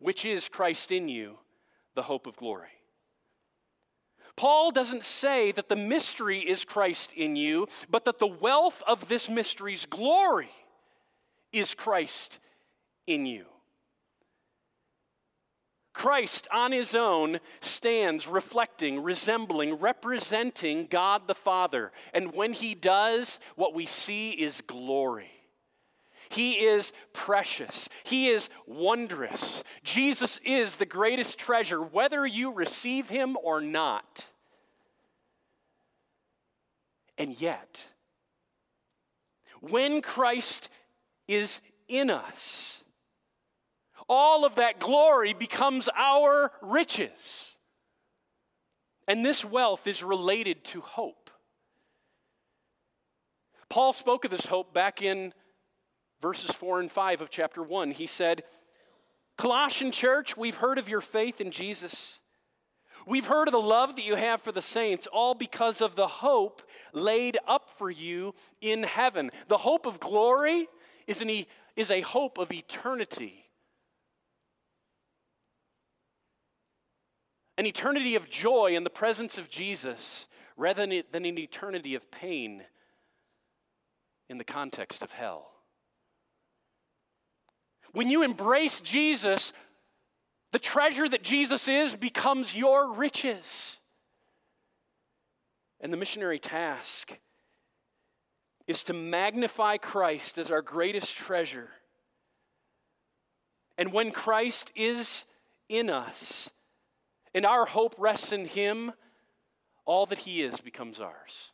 which 0.00 0.24
is 0.26 0.48
Christ 0.48 0.90
in 0.90 1.08
you, 1.08 1.38
the 1.94 2.02
hope 2.02 2.26
of 2.26 2.36
glory. 2.36 2.68
Paul 4.36 4.70
doesn't 4.70 5.04
say 5.04 5.52
that 5.52 5.68
the 5.68 5.76
mystery 5.76 6.40
is 6.40 6.64
Christ 6.64 7.12
in 7.12 7.36
you, 7.36 7.68
but 7.90 8.04
that 8.06 8.18
the 8.18 8.26
wealth 8.26 8.82
of 8.86 9.08
this 9.08 9.28
mystery's 9.28 9.84
glory 9.84 10.50
is 11.52 11.74
Christ 11.74 12.38
in 13.06 13.26
you. 13.26 13.44
Christ 15.92 16.48
on 16.50 16.72
his 16.72 16.94
own 16.94 17.38
stands 17.60 18.26
reflecting, 18.26 19.02
resembling, 19.02 19.74
representing 19.74 20.86
God 20.86 21.28
the 21.28 21.34
Father. 21.34 21.92
And 22.14 22.32
when 22.32 22.54
he 22.54 22.74
does, 22.74 23.38
what 23.56 23.74
we 23.74 23.84
see 23.84 24.30
is 24.30 24.62
glory. 24.62 25.31
He 26.32 26.64
is 26.64 26.92
precious. 27.12 27.90
He 28.04 28.28
is 28.28 28.48
wondrous. 28.66 29.62
Jesus 29.84 30.40
is 30.44 30.76
the 30.76 30.86
greatest 30.86 31.38
treasure, 31.38 31.82
whether 31.82 32.24
you 32.24 32.52
receive 32.52 33.10
him 33.10 33.36
or 33.42 33.60
not. 33.60 34.28
And 37.18 37.38
yet, 37.38 37.86
when 39.60 40.00
Christ 40.00 40.70
is 41.28 41.60
in 41.86 42.08
us, 42.08 42.82
all 44.08 44.46
of 44.46 44.54
that 44.54 44.80
glory 44.80 45.34
becomes 45.34 45.90
our 45.94 46.50
riches. 46.62 47.56
And 49.06 49.22
this 49.22 49.44
wealth 49.44 49.86
is 49.86 50.02
related 50.02 50.64
to 50.64 50.80
hope. 50.80 51.30
Paul 53.68 53.92
spoke 53.92 54.24
of 54.24 54.30
this 54.30 54.46
hope 54.46 54.72
back 54.72 55.02
in 55.02 55.34
verses 56.22 56.52
4 56.52 56.80
and 56.80 56.90
5 56.90 57.20
of 57.20 57.30
chapter 57.30 57.62
1. 57.62 57.90
He 57.90 58.06
said, 58.06 58.44
Colossian 59.36 59.90
church, 59.90 60.36
we've 60.36 60.56
heard 60.56 60.78
of 60.78 60.88
your 60.88 61.00
faith 61.00 61.40
in 61.40 61.50
Jesus. 61.50 62.20
We've 63.06 63.26
heard 63.26 63.48
of 63.48 63.52
the 63.52 63.60
love 63.60 63.96
that 63.96 64.04
you 64.04 64.14
have 64.14 64.40
for 64.40 64.52
the 64.52 64.62
saints, 64.62 65.08
all 65.08 65.34
because 65.34 65.80
of 65.80 65.96
the 65.96 66.06
hope 66.06 66.62
laid 66.92 67.36
up 67.48 67.70
for 67.76 67.90
you 67.90 68.34
in 68.60 68.84
heaven. 68.84 69.32
The 69.48 69.58
hope 69.58 69.84
of 69.84 69.98
glory 69.98 70.68
is, 71.08 71.20
an, 71.20 71.44
is 71.76 71.90
a 71.90 72.02
hope 72.02 72.38
of 72.38 72.52
eternity. 72.52 73.46
An 77.58 77.66
eternity 77.66 78.14
of 78.14 78.30
joy 78.30 78.76
in 78.76 78.84
the 78.84 78.90
presence 78.90 79.36
of 79.36 79.50
Jesus 79.50 80.28
rather 80.56 80.86
than 80.86 81.24
an 81.24 81.38
eternity 81.38 81.96
of 81.96 82.10
pain 82.12 82.62
in 84.28 84.38
the 84.38 84.44
context 84.44 85.02
of 85.02 85.10
hell. 85.10 85.51
When 87.92 88.10
you 88.10 88.22
embrace 88.22 88.80
Jesus, 88.80 89.52
the 90.52 90.58
treasure 90.58 91.08
that 91.08 91.22
Jesus 91.22 91.68
is 91.68 91.96
becomes 91.96 92.56
your 92.56 92.92
riches. 92.92 93.78
And 95.80 95.92
the 95.92 95.96
missionary 95.96 96.38
task 96.38 97.18
is 98.66 98.84
to 98.84 98.92
magnify 98.92 99.76
Christ 99.76 100.38
as 100.38 100.50
our 100.50 100.62
greatest 100.62 101.16
treasure. 101.16 101.70
And 103.76 103.92
when 103.92 104.12
Christ 104.12 104.72
is 104.76 105.24
in 105.68 105.90
us 105.90 106.50
and 107.34 107.44
our 107.44 107.64
hope 107.64 107.94
rests 107.98 108.32
in 108.32 108.44
Him, 108.44 108.92
all 109.84 110.06
that 110.06 110.20
He 110.20 110.42
is 110.42 110.60
becomes 110.60 111.00
ours. 111.00 111.50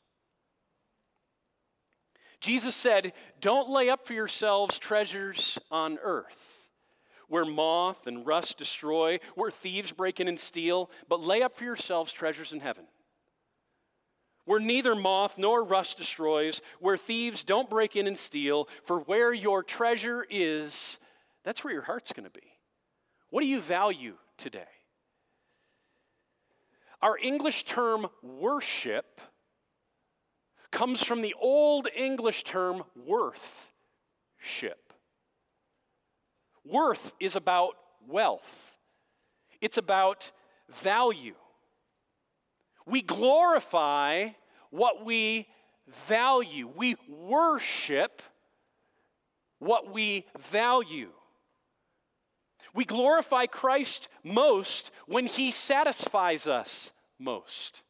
Jesus 2.49 2.75
said, 2.75 3.13
Don't 3.43 3.69
lay 3.69 3.91
up 3.91 4.07
for 4.07 4.15
yourselves 4.15 4.79
treasures 4.79 5.59
on 5.71 5.99
earth, 6.03 6.71
where 7.29 7.45
moth 7.45 8.07
and 8.07 8.27
rust 8.27 8.57
destroy, 8.57 9.21
where 9.35 9.51
thieves 9.51 9.93
break 9.93 10.19
in 10.19 10.29
and 10.29 10.41
steal, 10.41 10.91
but 11.11 11.21
lay 11.21 11.43
up 11.43 11.59
for 11.59 11.65
yourselves 11.65 12.11
treasures 12.11 12.55
in 12.55 12.61
heaven, 12.61 12.85
where 14.47 14.61
neither 14.61 14.95
moth 14.95 15.37
nor 15.37 15.63
rust 15.63 15.99
destroys, 15.99 16.63
where 16.81 16.97
thieves 16.97 17.45
don't 17.45 17.69
break 17.69 17.97
in 17.97 18.07
and 18.07 18.17
steal, 18.17 18.67
for 18.83 19.01
where 19.01 19.31
your 19.31 19.63
treasure 19.63 20.27
is, 20.31 20.99
that's 21.45 21.63
where 21.63 21.75
your 21.75 21.83
heart's 21.83 22.15
going 22.15 22.25
to 22.25 22.31
be. 22.31 22.55
What 23.29 23.43
do 23.43 23.47
you 23.47 23.61
value 23.61 24.15
today? 24.39 24.73
Our 27.03 27.19
English 27.19 27.65
term 27.65 28.07
worship 28.23 29.21
comes 30.71 31.03
from 31.03 31.23
the 31.23 31.35
Old 31.41 31.89
English 31.95 32.45
term 32.45 32.85
worth 32.95 33.73
ship. 34.39 34.93
Worth 36.65 37.15
is 37.19 37.37
about 37.37 37.75
wealth, 38.07 38.77
it's 39.61 39.79
about 39.79 40.31
value. 40.69 41.35
We 42.87 43.03
glorify 43.03 44.29
what 44.71 45.05
we 45.05 45.47
value, 45.87 46.71
we 46.75 46.97
worship 47.09 48.23
what 49.59 49.93
we 49.93 50.27
value. 50.39 51.11
We 52.75 52.85
glorify 52.85 53.47
Christ 53.47 54.09
most 54.23 54.91
when 55.07 55.27
he 55.27 55.51
satisfies 55.51 56.47
us 56.47 56.93
most. 57.19 57.83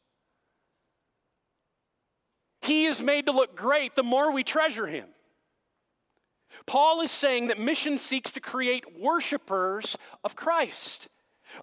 He 2.61 2.85
is 2.85 3.01
made 3.01 3.25
to 3.25 3.31
look 3.31 3.55
great 3.55 3.95
the 3.95 4.03
more 4.03 4.31
we 4.31 4.43
treasure 4.43 4.87
him. 4.87 5.07
Paul 6.65 7.01
is 7.01 7.11
saying 7.11 7.47
that 7.47 7.59
mission 7.59 7.97
seeks 7.97 8.31
to 8.31 8.39
create 8.39 8.99
worshipers 8.99 9.97
of 10.23 10.35
Christ, 10.35 11.07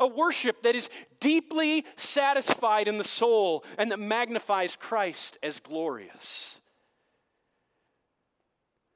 a 0.00 0.06
worship 0.06 0.62
that 0.62 0.74
is 0.74 0.88
deeply 1.20 1.85
satisfied 1.96 2.88
in 2.88 2.98
the 2.98 3.04
soul 3.04 3.64
and 3.76 3.90
that 3.90 3.98
magnifies 3.98 4.76
Christ 4.76 5.38
as 5.42 5.61
glorious. 5.61 6.61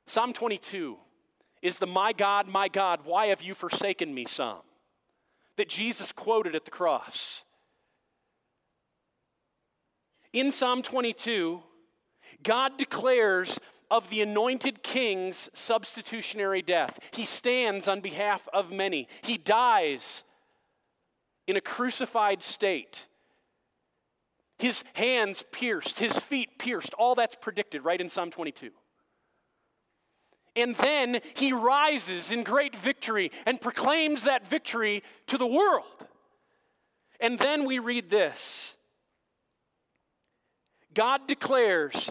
Psalm 0.06 0.32
22 0.32 0.96
is 1.62 1.78
the 1.78 1.86
My 1.86 2.12
God, 2.12 2.48
my 2.48 2.68
God, 2.68 3.00
why 3.04 3.26
have 3.26 3.42
you 3.42 3.54
forsaken 3.54 4.14
me 4.14 4.24
psalm 4.24 4.62
that 5.60 5.68
Jesus 5.68 6.10
quoted 6.10 6.56
at 6.56 6.64
the 6.64 6.70
cross. 6.70 7.44
In 10.32 10.50
Psalm 10.50 10.80
22, 10.80 11.62
God 12.42 12.76
declares 12.76 13.58
of 13.90 14.08
the 14.08 14.22
anointed 14.22 14.82
king's 14.82 15.50
substitutionary 15.52 16.62
death. 16.62 16.98
He 17.12 17.24
stands 17.24 17.88
on 17.88 18.00
behalf 18.00 18.48
of 18.52 18.70
many. 18.70 19.08
He 19.22 19.36
dies 19.36 20.22
in 21.46 21.56
a 21.56 21.60
crucified 21.60 22.42
state. 22.42 23.06
His 24.58 24.84
hands 24.94 25.44
pierced, 25.50 25.98
his 25.98 26.18
feet 26.18 26.58
pierced. 26.58 26.94
All 26.94 27.14
that's 27.14 27.34
predicted 27.34 27.84
right 27.84 28.00
in 28.00 28.08
Psalm 28.08 28.30
22. 28.30 28.70
And 30.54 30.76
then 30.76 31.20
he 31.34 31.52
rises 31.52 32.30
in 32.30 32.42
great 32.42 32.76
victory 32.76 33.30
and 33.46 33.60
proclaims 33.60 34.24
that 34.24 34.46
victory 34.46 35.02
to 35.26 35.38
the 35.38 35.46
world. 35.46 36.06
And 37.20 37.38
then 37.38 37.64
we 37.64 37.78
read 37.78 38.10
this 38.10 38.76
God 40.92 41.26
declares 41.26 42.10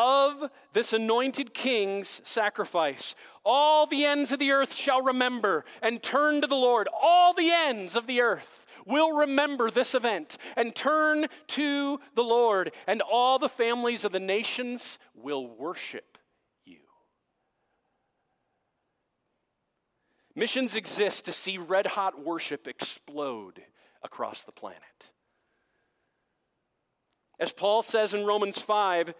of 0.00 0.50
this 0.72 0.94
anointed 0.94 1.52
king's 1.52 2.22
sacrifice. 2.24 3.14
All 3.44 3.84
the 3.86 4.06
ends 4.06 4.32
of 4.32 4.38
the 4.38 4.50
earth 4.50 4.74
shall 4.74 5.02
remember 5.02 5.66
and 5.82 6.02
turn 6.02 6.40
to 6.40 6.46
the 6.46 6.54
Lord. 6.54 6.88
All 7.02 7.34
the 7.34 7.50
ends 7.50 7.96
of 7.96 8.06
the 8.06 8.22
earth 8.22 8.64
will 8.86 9.12
remember 9.12 9.70
this 9.70 9.94
event 9.94 10.38
and 10.56 10.74
turn 10.74 11.26
to 11.48 12.00
the 12.14 12.24
Lord, 12.24 12.72
and 12.86 13.02
all 13.02 13.38
the 13.38 13.48
families 13.48 14.06
of 14.06 14.12
the 14.12 14.20
nations 14.20 14.98
will 15.14 15.46
worship 15.46 16.16
you. 16.64 16.78
Missions 20.34 20.76
exist 20.76 21.26
to 21.26 21.32
see 21.32 21.58
red 21.58 21.88
hot 21.88 22.24
worship 22.24 22.66
explode 22.66 23.60
across 24.02 24.44
the 24.44 24.52
planet. 24.52 25.10
As 27.38 27.52
Paul 27.52 27.82
says 27.82 28.14
in 28.14 28.24
Romans 28.24 28.60
5, 28.60 29.14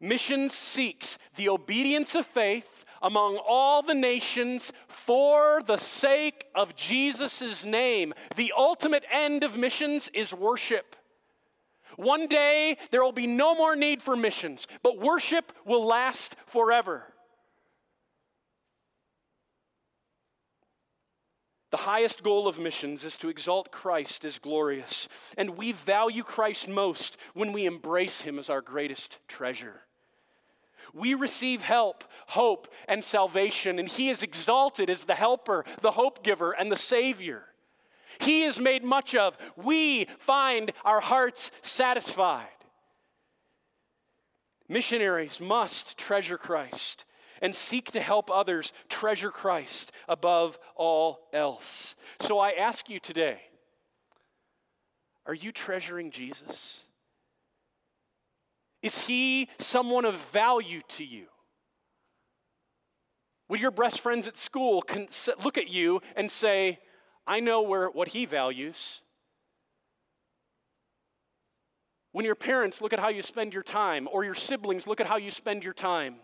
Missions 0.00 0.54
seeks 0.54 1.18
the 1.36 1.48
obedience 1.48 2.14
of 2.14 2.26
faith 2.26 2.84
among 3.02 3.36
all 3.36 3.82
the 3.82 3.94
nations 3.94 4.72
for 4.88 5.62
the 5.66 5.76
sake 5.76 6.46
of 6.54 6.74
Jesus' 6.74 7.64
name. 7.64 8.14
The 8.36 8.52
ultimate 8.56 9.04
end 9.12 9.44
of 9.44 9.56
missions 9.56 10.10
is 10.14 10.32
worship. 10.32 10.96
One 11.96 12.28
day 12.28 12.76
there 12.90 13.02
will 13.02 13.12
be 13.12 13.26
no 13.26 13.54
more 13.54 13.76
need 13.76 14.02
for 14.02 14.16
missions, 14.16 14.66
but 14.82 14.98
worship 14.98 15.52
will 15.66 15.84
last 15.84 16.36
forever. 16.46 17.04
The 21.70 21.76
highest 21.78 22.24
goal 22.24 22.48
of 22.48 22.58
missions 22.58 23.04
is 23.04 23.16
to 23.18 23.28
exalt 23.28 23.70
Christ 23.70 24.24
as 24.24 24.38
glorious, 24.38 25.08
and 25.38 25.56
we 25.56 25.70
value 25.70 26.24
Christ 26.24 26.68
most 26.68 27.16
when 27.32 27.52
we 27.52 27.64
embrace 27.64 28.22
him 28.22 28.38
as 28.38 28.50
our 28.50 28.60
greatest 28.60 29.18
treasure. 29.28 29.82
We 30.94 31.14
receive 31.14 31.62
help, 31.62 32.04
hope, 32.28 32.68
and 32.88 33.04
salvation, 33.04 33.78
and 33.78 33.88
He 33.88 34.08
is 34.08 34.22
exalted 34.22 34.90
as 34.90 35.04
the 35.04 35.14
helper, 35.14 35.64
the 35.80 35.92
hope 35.92 36.22
giver, 36.22 36.52
and 36.52 36.70
the 36.70 36.76
Savior. 36.76 37.44
He 38.18 38.42
is 38.42 38.58
made 38.58 38.82
much 38.82 39.14
of. 39.14 39.36
We 39.56 40.06
find 40.18 40.72
our 40.84 41.00
hearts 41.00 41.50
satisfied. 41.62 42.48
Missionaries 44.68 45.40
must 45.40 45.96
treasure 45.96 46.38
Christ 46.38 47.04
and 47.42 47.56
seek 47.56 47.90
to 47.92 48.00
help 48.00 48.30
others 48.30 48.72
treasure 48.88 49.30
Christ 49.30 49.92
above 50.08 50.58
all 50.76 51.28
else. 51.32 51.96
So 52.20 52.38
I 52.38 52.50
ask 52.50 52.88
you 52.88 53.00
today 53.00 53.40
are 55.26 55.34
you 55.34 55.52
treasuring 55.52 56.10
Jesus? 56.10 56.84
Is 58.82 59.06
he 59.06 59.48
someone 59.58 60.04
of 60.04 60.16
value 60.16 60.80
to 60.88 61.04
you? 61.04 61.26
Would 63.48 63.60
your 63.60 63.72
best 63.72 64.00
friends 64.00 64.26
at 64.28 64.36
school 64.36 64.84
look 65.44 65.58
at 65.58 65.68
you 65.68 66.00
and 66.16 66.30
say, 66.30 66.78
I 67.26 67.40
know 67.40 67.62
where, 67.62 67.88
what 67.90 68.08
he 68.08 68.24
values? 68.24 69.00
When 72.12 72.24
your 72.24 72.34
parents 72.34 72.80
look 72.80 72.92
at 72.92 73.00
how 73.00 73.08
you 73.08 73.22
spend 73.22 73.54
your 73.54 73.62
time, 73.62 74.08
or 74.10 74.24
your 74.24 74.34
siblings 74.34 74.86
look 74.86 75.00
at 75.00 75.06
how 75.06 75.16
you 75.16 75.30
spend 75.30 75.64
your 75.64 75.74
time, 75.74 76.16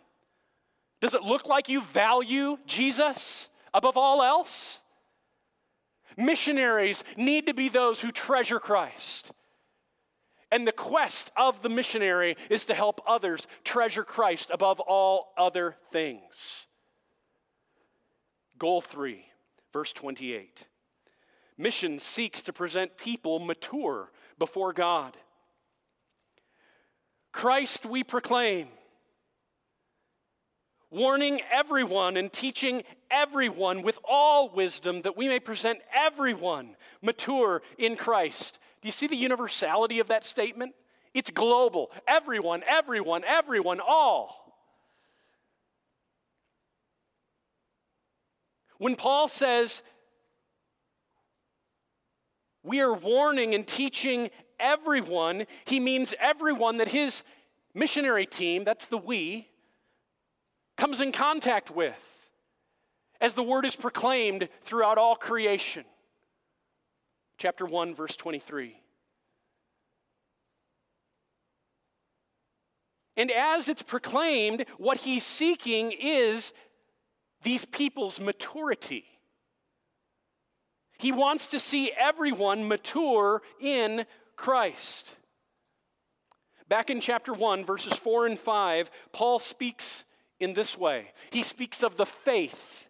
does 1.01 1.15
it 1.15 1.23
look 1.23 1.47
like 1.47 1.69
you 1.69 1.83
value 1.83 2.59
Jesus 2.67 3.51
above 3.75 3.97
all 3.97 4.23
else? 4.23 4.81
Missionaries 6.17 7.05
need 7.17 7.47
to 7.47 7.55
be 7.55 7.69
those 7.69 8.01
who 8.01 8.11
treasure 8.11 8.59
Christ. 8.59 9.33
And 10.51 10.67
the 10.67 10.73
quest 10.73 11.33
of 11.37 11.63
the 11.63 11.69
missionary 11.69 12.37
is 12.49 12.65
to 12.67 12.75
help 12.75 13.01
others 13.07 13.47
treasure 13.65 14.05
Christ 14.05 14.51
above 14.53 14.81
all 14.81 15.33
other 15.37 15.77
things. 15.91 16.67
Goal 18.59 18.81
three, 18.81 19.27
verse 19.73 19.93
28. 19.93 20.65
Mission 21.59 21.99
seeks 21.99 22.43
to 22.43 22.53
present 22.53 22.97
people 22.97 23.39
mature 23.39 24.13
before 24.39 24.73
God. 24.73 25.17
Christ 27.33 27.85
we 27.85 28.03
proclaim, 28.03 28.69
warning 30.91 31.41
everyone 31.51 32.17
and 32.17 32.33
teaching 32.33 32.83
everyone 33.11 33.83
with 33.83 33.99
all 34.05 34.49
wisdom 34.49 35.03
that 35.03 35.17
we 35.17 35.29
may 35.29 35.41
present 35.41 35.81
everyone 35.95 36.77
mature 37.03 37.63
in 37.79 37.97
Christ. 37.97 38.59
Do 38.81 38.89
you 38.89 38.93
see 38.93 39.07
the 39.07 39.17
universality 39.17 39.99
of 39.99 40.09
that 40.09 40.25
statement? 40.25 40.75
It's 41.15 41.31
global. 41.31 41.91
Everyone, 42.07 42.63
everyone, 42.67 43.25
everyone, 43.27 43.81
all. 43.81 44.43
When 48.79 48.95
Paul 48.95 49.27
says, 49.27 49.83
we 52.63 52.81
are 52.81 52.93
warning 52.93 53.55
and 53.55 53.67
teaching 53.67 54.29
everyone, 54.61 55.47
he 55.65 55.81
means 55.81 56.15
everyone 56.21 56.77
that 56.77 56.89
his 56.89 57.23
missionary 57.75 58.27
team, 58.27 58.65
that's 58.65 58.87
the 58.87 58.99
we, 58.99 59.49
comes 60.77 61.01
in 61.01 61.13
contact 61.13 61.71
with 61.71 62.29
as 63.21 63.35
the 63.35 63.43
word 63.43 63.65
is 63.65 63.77
proclaimed 63.77 64.49
throughout 64.61 64.99
all 64.99 65.17
creation 65.17 65.85
chapter 67.39 67.65
1, 67.65 67.95
verse 67.95 68.17
23. 68.17 68.77
And 73.17 73.31
as 73.31 73.69
it's 73.69 73.83
proclaimed, 73.83 74.67
what 74.79 74.99
he's 74.99 75.25
seeking 75.25 75.93
is 75.93 76.53
these 77.43 77.65
people's 77.65 78.21
maturity. 78.21 79.05
He 80.99 81.13
wants 81.13 81.47
to 81.49 81.59
see 81.59 81.93
everyone 81.99 82.69
mature 82.69 83.43
in 83.61 84.07
Christ. 84.37 85.15
Back 86.69 86.91
in 86.91 87.01
chapter 87.01 87.33
1, 87.33 87.65
verses 87.65 87.95
4 87.95 88.27
and 88.27 88.39
5, 88.39 88.91
Paul 89.13 89.39
speaks 89.39 90.05
in 90.41 90.55
this 90.55 90.77
way. 90.77 91.13
He 91.31 91.43
speaks 91.43 91.83
of 91.83 91.97
the 91.97 92.07
faith 92.07 92.89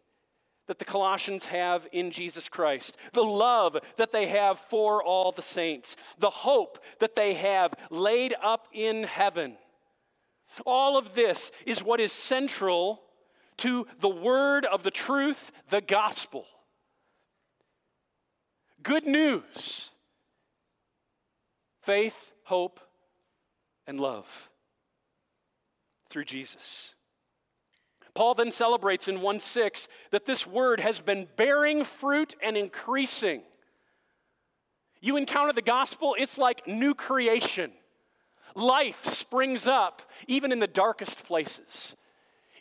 that 0.67 0.79
the 0.79 0.85
Colossians 0.85 1.47
have 1.47 1.87
in 1.93 2.11
Jesus 2.11 2.49
Christ, 2.49 2.97
the 3.13 3.23
love 3.23 3.77
that 3.97 4.13
they 4.13 4.27
have 4.27 4.59
for 4.59 5.03
all 5.03 5.33
the 5.33 5.43
saints, 5.43 5.97
the 6.19 6.31
hope 6.31 6.83
that 6.99 7.15
they 7.15 7.35
have 7.35 7.75
laid 7.91 8.35
up 8.43 8.67
in 8.73 9.05
heaven. 9.05 9.57
All 10.65 10.97
of 10.97 11.15
this 11.15 11.51
is 11.65 11.83
what 11.83 12.01
is 12.01 12.13
central 12.13 13.03
to 13.59 13.87
the 14.01 14.09
word 14.09 14.65
of 14.65 14.83
the 14.83 14.91
truth, 14.91 15.53
the 15.71 15.81
gospel. 15.81 16.47
Good 18.83 19.07
news 19.07 19.91
faith, 21.81 22.33
hope, 22.45 22.81
and 23.87 24.01
love 24.01 24.51
through 26.09 26.25
Jesus. 26.25 26.96
Paul 28.17 28.35
then 28.35 28.51
celebrates 28.51 29.09
in 29.09 29.21
1 29.21 29.39
6 29.41 29.89
that 30.11 30.25
this 30.25 30.47
word 30.47 30.81
has 30.81 31.01
been 31.01 31.29
bearing 31.37 31.85
fruit 31.85 32.35
and 32.43 32.57
increasing. 32.57 33.43
You 35.03 35.19
encounter 35.19 35.53
the 35.53 35.61
gospel, 35.61 36.17
it's 36.19 36.39
like 36.39 36.67
new 36.67 36.95
creation. 36.95 37.73
Life 38.55 39.05
springs 39.05 39.69
up 39.69 40.01
even 40.27 40.51
in 40.51 40.61
the 40.61 40.67
darkest 40.67 41.25
places, 41.27 41.95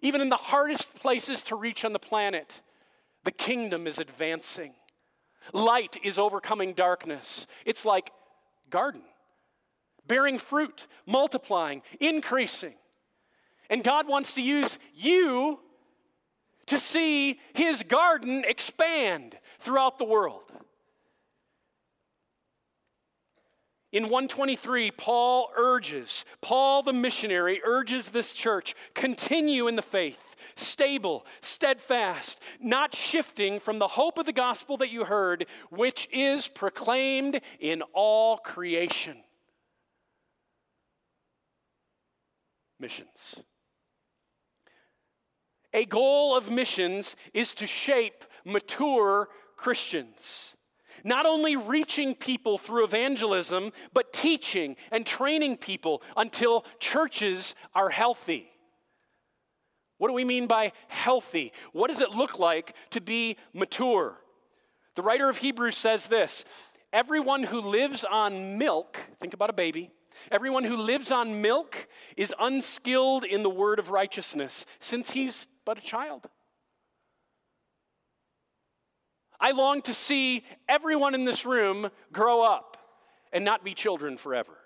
even 0.02 0.20
in 0.20 0.28
the 0.28 0.36
hardest 0.36 0.94
places 0.94 1.42
to 1.44 1.56
reach 1.56 1.86
on 1.86 1.94
the 1.94 2.00
planet. 2.00 2.62
The 3.24 3.32
kingdom 3.32 3.88
is 3.88 3.98
advancing. 3.98 4.74
Light 5.54 5.96
is 6.04 6.20
overcoming 6.20 6.74
darkness. 6.74 7.48
It's 7.66 7.86
like 7.86 8.12
garden, 8.70 9.04
bearing 10.06 10.38
fruit, 10.38 10.88
multiplying, 11.06 11.82
increasing. 12.02 12.74
And 13.70 13.84
God 13.84 14.08
wants 14.08 14.34
to 14.34 14.42
use 14.42 14.80
you 14.94 15.60
to 16.68 16.80
see 16.80 17.40
his 17.54 17.84
garden 17.84 18.44
expand 18.48 19.40
throughout 19.60 19.98
the 19.98 20.06
world. 20.06 20.52
In 23.96 24.10
123, 24.10 24.92
Paul 24.92 25.52
urges, 25.56 26.26
Paul 26.42 26.84
the 26.84 26.92
missionary 26.92 27.62
urges 27.64 28.10
this 28.10 28.34
church 28.34 28.76
continue 28.94 29.70
in 29.70 29.78
the 29.78 29.82
faith, 29.82 30.36
stable, 30.56 31.26
steadfast, 31.40 32.42
not 32.60 32.94
shifting 32.94 33.58
from 33.58 33.80
the 33.80 33.88
hope 33.88 34.18
of 34.18 34.26
the 34.26 34.34
gospel 34.34 34.76
that 34.78 34.92
you 34.92 35.06
heard, 35.06 35.46
which 35.70 36.10
is 36.12 36.50
proclaimed 36.50 37.40
in 37.58 37.84
all 37.94 38.36
creation. 38.36 39.16
Missions. 42.78 43.36
A 45.76 45.84
goal 45.84 46.38
of 46.38 46.50
missions 46.50 47.18
is 47.34 47.54
to 47.56 47.68
shape 47.68 48.24
mature 48.46 49.28
Christians. 49.58 50.56
Not 51.04 51.26
only 51.26 51.58
reaching 51.58 52.16
people 52.16 52.58
through 52.58 52.86
evangelism, 52.86 53.74
but 53.94 54.14
teaching 54.14 54.78
and 54.90 55.06
training 55.06 55.58
people 55.58 56.02
until 56.16 56.66
churches 56.80 57.56
are 57.76 57.90
healthy. 57.90 58.48
What 59.98 60.08
do 60.08 60.14
we 60.14 60.24
mean 60.24 60.48
by 60.48 60.72
healthy? 60.88 61.52
What 61.74 61.90
does 61.90 62.00
it 62.00 62.12
look 62.12 62.40
like 62.40 62.74
to 62.92 63.02
be 63.02 63.36
mature? 63.54 64.16
The 64.96 65.02
writer 65.02 65.30
of 65.30 65.40
Hebrews 65.40 65.78
says 65.78 66.08
this 66.08 66.46
Everyone 66.94 67.44
who 67.44 67.60
lives 67.60 68.06
on 68.06 68.58
milk, 68.58 68.98
think 69.20 69.34
about 69.34 69.50
a 69.50 69.54
baby, 69.54 69.92
everyone 70.32 70.64
who 70.64 70.78
lives 70.78 71.12
on 71.12 71.42
milk 71.42 71.90
is 72.16 72.34
unskilled 72.40 73.26
in 73.26 73.44
the 73.44 73.50
word 73.50 73.78
of 73.78 73.92
righteousness, 73.92 74.66
since 74.80 75.12
he's 75.12 75.50
but 75.66 75.78
a 75.78 75.82
child. 75.82 76.28
I 79.40 79.52
long 79.52 79.82
to 79.84 79.94
see 79.94 80.44
everyone 80.70 81.14
in 81.14 81.26
this 81.26 81.46
room 81.46 81.90
grow 82.14 82.42
up 82.42 82.78
and 83.34 83.44
not 83.44 83.64
be 83.64 83.74
children 83.74 84.18
forever. 84.18 84.58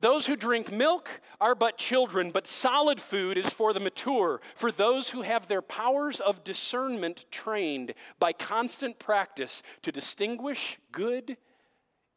Those 0.00 0.26
who 0.26 0.34
drink 0.34 0.72
milk 0.72 1.20
are 1.42 1.54
but 1.54 1.76
children, 1.76 2.30
but 2.30 2.46
solid 2.46 2.98
food 2.98 3.36
is 3.36 3.50
for 3.50 3.74
the 3.74 3.80
mature, 3.80 4.40
for 4.54 4.72
those 4.72 5.10
who 5.10 5.22
have 5.22 5.46
their 5.46 5.60
powers 5.60 6.20
of 6.20 6.42
discernment 6.42 7.26
trained 7.30 7.92
by 8.18 8.32
constant 8.32 8.98
practice 8.98 9.62
to 9.82 9.92
distinguish 9.92 10.78
good 10.90 11.36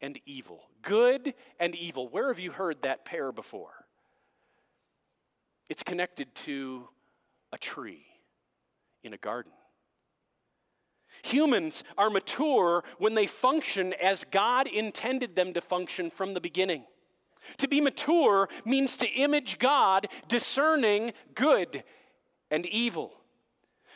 and 0.00 0.18
evil. 0.24 0.62
Good 0.80 1.34
and 1.60 1.74
evil. 1.74 2.08
Where 2.08 2.28
have 2.28 2.38
you 2.38 2.52
heard 2.52 2.82
that 2.82 3.04
pair 3.04 3.32
before? 3.32 3.83
It's 5.68 5.82
connected 5.82 6.34
to 6.36 6.88
a 7.52 7.58
tree 7.58 8.04
in 9.02 9.12
a 9.12 9.18
garden. 9.18 9.52
Humans 11.22 11.84
are 11.96 12.10
mature 12.10 12.82
when 12.98 13.14
they 13.14 13.26
function 13.26 13.92
as 13.94 14.24
God 14.24 14.66
intended 14.66 15.36
them 15.36 15.52
to 15.54 15.60
function 15.60 16.10
from 16.10 16.34
the 16.34 16.40
beginning. 16.40 16.84
To 17.58 17.68
be 17.68 17.80
mature 17.80 18.48
means 18.64 18.96
to 18.96 19.08
image 19.08 19.58
God, 19.58 20.08
discerning 20.28 21.12
good 21.34 21.84
and 22.50 22.66
evil. 22.66 23.12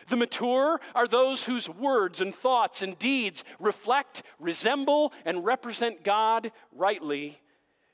The 0.09 0.17
mature 0.17 0.81
are 0.95 1.09
those 1.09 1.45
whose 1.45 1.69
words 1.69 2.21
and 2.21 2.35
thoughts 2.35 2.83
and 2.83 2.99
deeds 2.99 3.45
reflect, 3.59 4.23
resemble, 4.39 5.13
and 5.25 5.45
represent 5.45 6.05
God 6.05 6.53
rightly, 6.73 7.41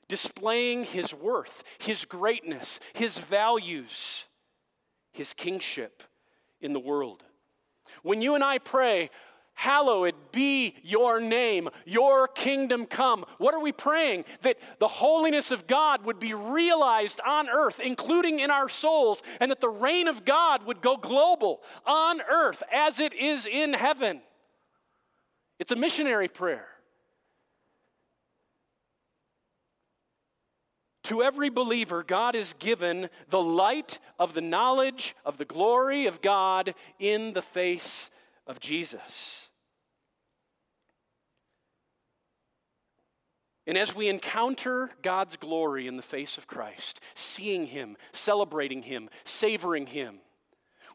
displaying 0.08 0.84
His 0.84 1.14
worth, 1.14 1.64
His 1.78 2.04
greatness, 2.04 2.80
His 2.92 3.18
values, 3.18 4.24
His 5.12 5.34
kingship 5.34 6.02
in 6.60 6.72
the 6.72 6.80
world. 6.80 7.22
When 8.02 8.22
you 8.22 8.34
and 8.34 8.42
I 8.42 8.58
pray, 8.58 9.10
Hallowed 9.54 10.14
be 10.32 10.74
your 10.82 11.20
name, 11.20 11.68
your 11.86 12.26
kingdom 12.26 12.86
come. 12.86 13.24
What 13.38 13.54
are 13.54 13.60
we 13.60 13.70
praying? 13.70 14.24
That 14.42 14.58
the 14.80 14.88
holiness 14.88 15.52
of 15.52 15.68
God 15.68 16.04
would 16.04 16.18
be 16.18 16.34
realized 16.34 17.20
on 17.24 17.48
earth, 17.48 17.78
including 17.78 18.40
in 18.40 18.50
our 18.50 18.68
souls, 18.68 19.22
and 19.40 19.50
that 19.52 19.60
the 19.60 19.68
reign 19.68 20.08
of 20.08 20.24
God 20.24 20.66
would 20.66 20.82
go 20.82 20.96
global 20.96 21.62
on 21.86 22.20
earth 22.22 22.64
as 22.72 22.98
it 22.98 23.12
is 23.14 23.46
in 23.46 23.74
heaven. 23.74 24.22
It's 25.60 25.72
a 25.72 25.76
missionary 25.76 26.28
prayer. 26.28 26.66
To 31.04 31.22
every 31.22 31.50
believer, 31.50 32.02
God 32.02 32.34
has 32.34 32.54
given 32.54 33.10
the 33.28 33.42
light 33.42 33.98
of 34.18 34.32
the 34.32 34.40
knowledge 34.40 35.14
of 35.24 35.36
the 35.36 35.44
glory 35.44 36.06
of 36.06 36.22
God 36.22 36.74
in 36.98 37.34
the 37.34 37.42
face 37.42 38.10
of 38.46 38.58
Jesus. 38.58 39.50
And 43.66 43.78
as 43.78 43.94
we 43.94 44.08
encounter 44.08 44.90
God's 45.02 45.36
glory 45.36 45.86
in 45.86 45.96
the 45.96 46.02
face 46.02 46.36
of 46.36 46.46
Christ, 46.46 47.00
seeing 47.14 47.66
Him, 47.66 47.96
celebrating 48.12 48.82
Him, 48.82 49.08
savoring 49.24 49.86
Him, 49.86 50.20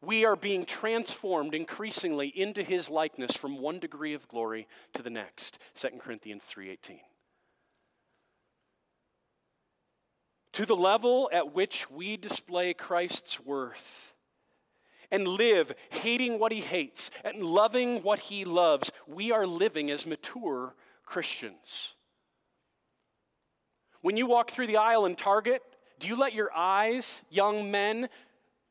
we 0.01 0.23
are 0.23 0.35
being 0.35 0.65
transformed 0.65 1.53
increasingly 1.53 2.27
into 2.29 2.63
His 2.63 2.89
likeness 2.89 3.35
from 3.35 3.57
one 3.57 3.79
degree 3.79 4.13
of 4.13 4.27
glory 4.27 4.67
to 4.93 5.01
the 5.01 5.09
next. 5.09 5.59
2 5.75 5.99
Corinthians 5.99 6.45
3:18. 6.45 6.99
To 10.53 10.65
the 10.65 10.75
level 10.75 11.29
at 11.31 11.53
which 11.53 11.89
we 11.89 12.17
display 12.17 12.73
Christ's 12.73 13.39
worth 13.39 14.13
and 15.11 15.27
live 15.27 15.71
hating 15.89 16.39
what 16.39 16.51
he 16.51 16.61
hates 16.61 17.11
and 17.23 17.43
loving 17.43 18.03
what 18.03 18.19
he 18.19 18.45
loves, 18.45 18.91
we 19.07 19.31
are 19.31 19.47
living 19.47 19.89
as 19.89 20.05
mature 20.05 20.75
Christians. 21.05 21.93
When 24.01 24.17
you 24.17 24.27
walk 24.27 24.51
through 24.51 24.67
the 24.67 24.77
aisle 24.77 25.05
in 25.05 25.15
Target, 25.15 25.61
do 25.99 26.07
you 26.07 26.15
let 26.15 26.33
your 26.33 26.51
eyes, 26.55 27.21
young 27.29 27.69
men, 27.71 28.09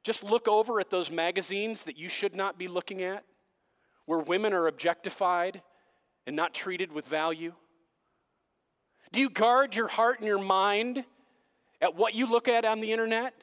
just 0.04 0.24
look 0.24 0.48
over 0.48 0.80
at 0.80 0.90
those 0.90 1.10
magazines 1.10 1.82
that 1.82 1.98
you 1.98 2.08
should 2.08 2.34
not 2.34 2.58
be 2.58 2.68
looking 2.68 3.02
at, 3.02 3.24
where 4.06 4.20
women 4.20 4.54
are 4.54 4.66
objectified 4.66 5.60
and 6.26 6.34
not 6.34 6.54
treated 6.54 6.92
with 6.92 7.06
value? 7.06 7.52
Do 9.12 9.20
you 9.20 9.28
guard 9.28 9.74
your 9.74 9.88
heart 9.88 10.18
and 10.18 10.26
your 10.26 10.42
mind? 10.42 11.04
At 11.80 11.94
what 11.94 12.14
you 12.14 12.26
look 12.26 12.48
at 12.48 12.64
on 12.64 12.80
the 12.80 12.92
internet? 12.92 13.34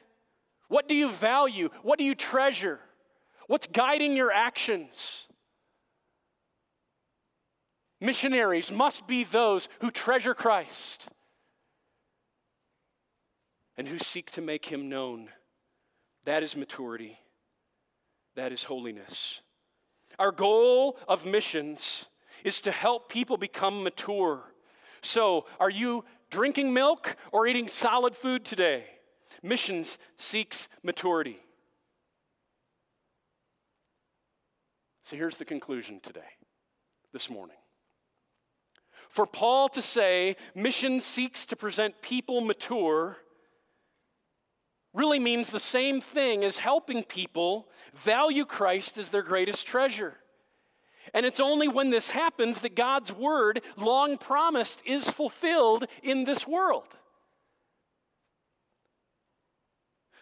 What 0.68 0.88
do 0.88 0.94
you 0.94 1.10
value? 1.10 1.70
What 1.82 1.98
do 1.98 2.04
you 2.04 2.14
treasure? 2.14 2.80
What's 3.46 3.66
guiding 3.66 4.16
your 4.16 4.32
actions? 4.32 5.26
Missionaries 8.00 8.70
must 8.70 9.06
be 9.06 9.24
those 9.24 9.68
who 9.80 9.90
treasure 9.90 10.34
Christ 10.34 11.08
and 13.76 13.88
who 13.88 13.98
seek 13.98 14.30
to 14.32 14.42
make 14.42 14.66
him 14.66 14.88
known. 14.88 15.28
That 16.24 16.42
is 16.42 16.56
maturity, 16.56 17.20
that 18.34 18.52
is 18.52 18.64
holiness. 18.64 19.40
Our 20.18 20.32
goal 20.32 20.98
of 21.08 21.24
missions 21.24 22.06
is 22.44 22.60
to 22.62 22.72
help 22.72 23.08
people 23.08 23.36
become 23.36 23.82
mature. 23.82 24.52
So, 25.06 25.46
are 25.58 25.70
you 25.70 26.04
drinking 26.30 26.72
milk 26.72 27.16
or 27.32 27.46
eating 27.46 27.68
solid 27.68 28.14
food 28.14 28.44
today. 28.44 28.84
Missions 29.42 29.98
seeks 30.16 30.68
maturity. 30.82 31.38
So 35.02 35.16
here's 35.16 35.36
the 35.36 35.44
conclusion 35.44 36.00
today, 36.00 36.34
this 37.12 37.30
morning. 37.30 37.56
For 39.08 39.24
Paul 39.24 39.68
to 39.70 39.82
say 39.82 40.36
mission 40.54 41.00
seeks 41.00 41.46
to 41.46 41.56
present 41.56 42.02
people 42.02 42.40
mature 42.40 43.18
really 44.92 45.20
means 45.20 45.50
the 45.50 45.60
same 45.60 46.00
thing 46.00 46.42
as 46.42 46.56
helping 46.56 47.04
people 47.04 47.68
value 47.94 48.44
Christ 48.44 48.98
as 48.98 49.10
their 49.10 49.22
greatest 49.22 49.66
treasure. 49.66 50.16
And 51.14 51.24
it's 51.24 51.40
only 51.40 51.68
when 51.68 51.90
this 51.90 52.10
happens 52.10 52.60
that 52.60 52.74
God's 52.74 53.12
word, 53.12 53.62
long 53.76 54.18
promised, 54.18 54.82
is 54.84 55.08
fulfilled 55.10 55.86
in 56.02 56.24
this 56.24 56.46
world. 56.46 56.96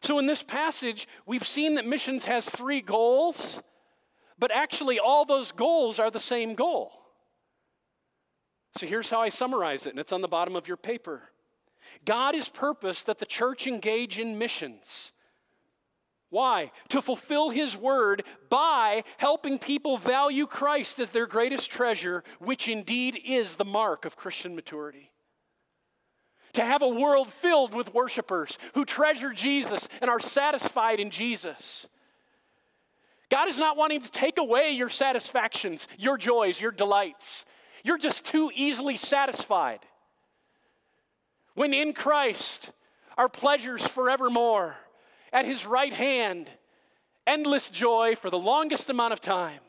So, 0.05 0.19
in 0.19 0.27
this 0.27 0.43
passage, 0.43 1.09
we've 1.25 1.47
seen 1.47 1.77
that 1.77 1.87
missions 1.87 2.27
has 2.27 2.49
three 2.49 2.83
goals, 2.83 3.63
but 4.39 4.51
actually, 4.51 4.99
all 4.99 5.25
those 5.25 5.51
goals 5.51 5.99
are 5.99 6.11
the 6.11 6.21
same 6.21 6.55
goal. 6.55 6.93
So, 8.77 8.87
here's 8.87 9.09
how 9.09 9.23
I 9.23 9.31
summarize 9.31 9.87
it, 9.87 9.91
and 9.91 9.99
it's 9.99 10.13
on 10.13 10.21
the 10.21 10.29
bottom 10.29 10.57
of 10.57 10.69
your 10.69 10.77
paper 10.77 11.31
God 12.05 12.35
is 12.35 12.51
purpose 12.51 13.03
that 13.05 13.19
the 13.19 13.25
church 13.25 13.67
engage 13.67 14.19
in 14.19 14.37
missions. 14.37 15.13
Why? 16.35 16.73
To 16.89 17.01
fulfill 17.01 17.51
His 17.51 17.77
word 17.77 18.25
by 18.51 19.05
helping 19.19 19.57
people 19.57 19.97
value 19.97 20.49
Christ 20.49 20.99
as 20.99 21.11
their 21.11 21.29
greatest 21.29 21.71
treasure, 21.71 22.25
which 22.41 22.69
indeed 22.69 23.17
is 23.25 23.55
the 23.55 23.65
mark 23.65 24.05
of 24.05 24.17
Christian 24.17 24.57
maturity. 24.57 25.13
To 26.55 26.65
have 26.65 26.83
a 26.83 26.89
world 26.89 27.29
filled 27.29 27.73
with 27.73 27.95
worshipers 27.95 28.59
who 28.75 28.85
treasure 28.85 29.33
Jesus 29.33 29.89
and 30.01 30.11
are 30.11 30.19
satisfied 30.19 30.99
in 30.99 31.11
Jesus. 31.11 31.87
God 33.31 33.47
is 33.47 33.61
not 33.61 33.77
wanting 33.77 34.01
to 34.01 34.11
take 34.11 34.39
away 34.39 34.73
your 34.73 34.91
satisfactions, 34.91 35.87
your 35.97 36.19
joys, 36.19 36.61
your 36.61 36.73
delights. 36.73 37.45
You're 37.85 37.97
just 37.97 38.25
too 38.25 38.51
easily 38.57 38.97
satisfied. 38.97 39.87
when 41.55 41.73
in 41.73 41.93
Christ 41.93 42.73
our 43.17 43.29
pleasures 43.29 43.87
forevermore, 43.87 44.79
at 45.35 45.45
his 45.45 45.67
right 45.67 45.93
hand, 45.93 46.49
endless 47.27 47.69
joy 47.69 48.15
for 48.15 48.31
the 48.31 48.39
longest 48.39 48.89
amount 48.89 49.13
of 49.13 49.21
time. 49.21 49.61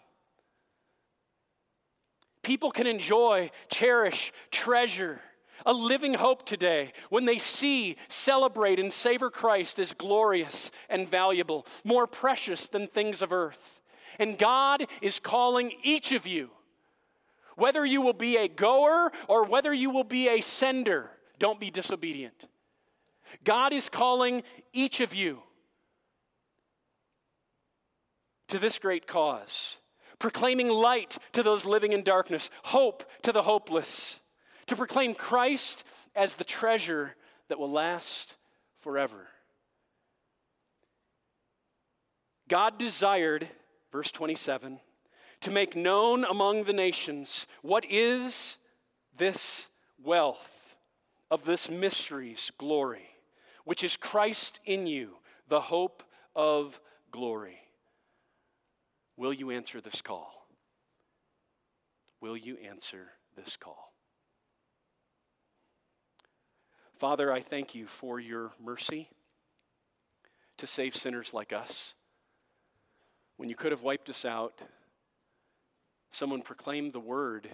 People 2.43 2.71
can 2.71 2.87
enjoy, 2.87 3.51
cherish, 3.69 4.31
treasure 4.51 5.19
a 5.65 5.73
living 5.73 6.13
hope 6.13 6.45
today 6.45 6.93
when 7.09 7.25
they 7.25 7.39
see, 7.39 7.95
celebrate, 8.07 8.79
and 8.79 8.93
savor 8.93 9.29
Christ 9.29 9.79
as 9.79 9.93
glorious 9.93 10.71
and 10.89 11.09
valuable, 11.09 11.65
more 11.83 12.05
precious 12.07 12.67
than 12.67 12.87
things 12.87 13.21
of 13.21 13.33
earth. 13.33 13.81
And 14.19 14.37
God 14.37 14.85
is 15.01 15.19
calling 15.19 15.73
each 15.83 16.11
of 16.11 16.27
you, 16.27 16.51
whether 17.55 17.85
you 17.85 18.01
will 18.01 18.13
be 18.13 18.37
a 18.37 18.47
goer 18.47 19.11
or 19.27 19.43
whether 19.43 19.73
you 19.73 19.89
will 19.89 20.03
be 20.03 20.27
a 20.27 20.41
sender, 20.41 21.09
don't 21.39 21.59
be 21.59 21.71
disobedient. 21.71 22.47
God 23.43 23.73
is 23.73 23.89
calling 23.89 24.43
each 24.71 25.01
of 25.01 25.15
you 25.15 25.41
to 28.47 28.59
this 28.59 28.79
great 28.79 29.07
cause, 29.07 29.77
proclaiming 30.19 30.69
light 30.69 31.17
to 31.33 31.43
those 31.43 31.65
living 31.65 31.91
in 31.91 32.03
darkness, 32.03 32.49
hope 32.65 33.03
to 33.23 33.31
the 33.31 33.43
hopeless, 33.43 34.19
to 34.67 34.75
proclaim 34.75 35.13
Christ 35.13 35.83
as 36.15 36.35
the 36.35 36.43
treasure 36.43 37.15
that 37.49 37.59
will 37.59 37.71
last 37.71 38.37
forever. 38.79 39.27
God 42.47 42.77
desired, 42.77 43.47
verse 43.91 44.11
27, 44.11 44.79
to 45.41 45.51
make 45.51 45.75
known 45.75 46.23
among 46.23 46.63
the 46.63 46.73
nations 46.73 47.47
what 47.61 47.85
is 47.89 48.57
this 49.17 49.67
wealth 50.03 50.75
of 51.31 51.45
this 51.45 51.69
mystery's 51.69 52.51
glory, 52.57 53.09
which 53.63 53.83
is 53.83 53.97
Christ 53.97 54.59
in 54.65 54.85
you, 54.85 55.17
the 55.47 55.61
hope 55.61 56.03
of 56.35 56.79
glory. 57.11 57.64
Will 59.17 59.33
you 59.33 59.51
answer 59.51 59.79
this 59.79 60.01
call? 60.01 60.47
Will 62.21 62.35
you 62.35 62.57
answer 62.57 63.11
this 63.35 63.55
call? 63.55 63.93
Father, 66.97 67.31
I 67.31 67.41
thank 67.41 67.75
you 67.75 67.87
for 67.87 68.19
your 68.19 68.51
mercy 68.63 69.09
to 70.57 70.65
save 70.65 70.95
sinners 70.95 71.33
like 71.33 71.51
us. 71.51 71.93
When 73.37 73.49
you 73.49 73.55
could 73.55 73.71
have 73.71 73.83
wiped 73.83 74.09
us 74.09 74.23
out, 74.23 74.61
someone 76.11 76.41
proclaimed 76.41 76.93
the 76.93 76.99
word. 76.99 77.49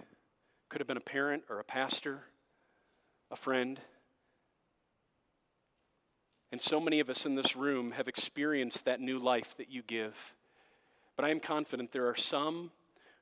Could 0.69 0.80
have 0.80 0.88
been 0.88 0.97
a 0.97 1.02
parent 1.02 1.43
or 1.50 1.60
a 1.60 1.63
pastor, 1.63 2.26
a 3.32 3.36
friend. 3.36 3.80
And 6.52 6.62
so 6.62 6.80
many 6.80 7.00
of 7.00 7.10
us 7.10 7.26
in 7.26 7.36
this 7.36 7.56
room 7.56 7.91
have 7.91 8.08
experienced 8.08 8.86
that 8.86 9.02
new 9.02 9.17
life 9.17 9.56
that 9.58 9.71
you 9.71 9.82
give. 9.82 10.34
But 11.21 11.27
I 11.27 11.31
am 11.31 11.39
confident 11.39 11.91
there 11.91 12.10
are 12.10 12.15
some 12.15 12.71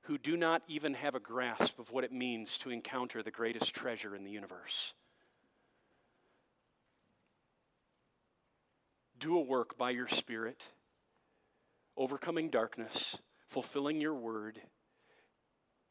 who 0.03 0.17
do 0.17 0.37
not 0.37 0.61
even 0.69 0.93
have 0.93 1.15
a 1.15 1.19
grasp 1.19 1.79
of 1.79 1.91
what 1.91 2.05
it 2.05 2.13
means 2.13 2.57
to 2.59 2.69
encounter 2.69 3.21
the 3.21 3.29
greatest 3.29 3.73
treasure 3.73 4.15
in 4.15 4.23
the 4.23 4.31
universe. 4.31 4.93
Do 9.19 9.37
a 9.37 9.41
work 9.41 9.77
by 9.77 9.89
your 9.89 10.07
Spirit, 10.07 10.69
overcoming 11.97 12.49
darkness, 12.49 13.17
fulfilling 13.49 13.99
your 13.99 14.15
word, 14.15 14.61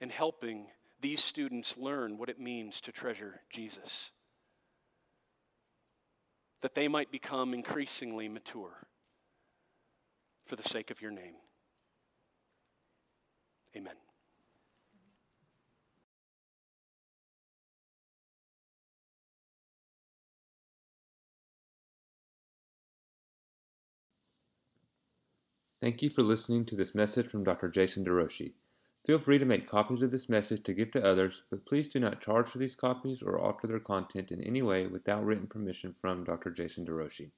and 0.00 0.10
helping 0.10 0.68
these 1.02 1.22
students 1.22 1.76
learn 1.76 2.16
what 2.16 2.30
it 2.30 2.40
means 2.40 2.80
to 2.80 2.90
treasure 2.90 3.42
Jesus. 3.52 4.12
That 6.62 6.74
they 6.74 6.88
might 6.88 7.12
become 7.12 7.52
increasingly 7.52 8.30
mature 8.30 8.86
for 10.46 10.56
the 10.56 10.66
sake 10.66 10.90
of 10.90 11.02
your 11.02 11.10
name. 11.10 11.34
Amen. 13.76 13.94
Thank 25.80 26.02
you 26.02 26.10
for 26.10 26.22
listening 26.22 26.64
to 26.66 26.76
this 26.76 26.92
message 26.92 27.28
from 27.28 27.44
Dr. 27.44 27.68
Jason 27.68 28.04
DeRouchie. 28.04 28.54
Feel 29.06 29.20
free 29.20 29.38
to 29.38 29.44
make 29.44 29.68
copies 29.68 30.02
of 30.02 30.10
this 30.10 30.28
message 30.28 30.64
to 30.64 30.74
give 30.74 30.90
to 30.90 31.04
others, 31.04 31.44
but 31.50 31.64
please 31.64 31.86
do 31.86 32.00
not 32.00 32.20
charge 32.20 32.48
for 32.48 32.58
these 32.58 32.74
copies 32.74 33.22
or 33.22 33.38
alter 33.38 33.68
their 33.68 33.78
content 33.78 34.32
in 34.32 34.42
any 34.42 34.60
way 34.60 34.88
without 34.88 35.24
written 35.24 35.46
permission 35.46 35.94
from 35.94 36.24
Dr. 36.24 36.50
Jason 36.50 36.84
DeRouchie. 36.84 37.30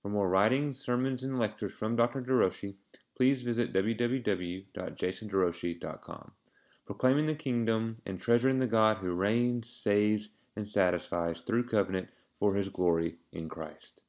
For 0.00 0.08
more 0.08 0.30
writings, 0.30 0.78
sermons, 0.78 1.22
and 1.22 1.38
lectures 1.38 1.74
from 1.74 1.96
Dr. 1.96 2.22
DeRouchie, 2.22 2.76
please 3.16 3.42
visit 3.42 3.72
www.jasonderouchie.com. 3.72 6.32
Proclaiming 6.86 7.26
the 7.26 7.34
kingdom 7.34 7.96
and 8.06 8.20
treasuring 8.20 8.58
the 8.58 8.66
God 8.66 8.98
who 8.98 9.14
reigns, 9.14 9.68
saves, 9.68 10.28
and 10.54 10.68
satisfies 10.68 11.42
through 11.42 11.64
covenant 11.64 12.08
for 12.38 12.54
his 12.54 12.68
glory 12.68 13.16
in 13.32 13.48
Christ. 13.48 14.02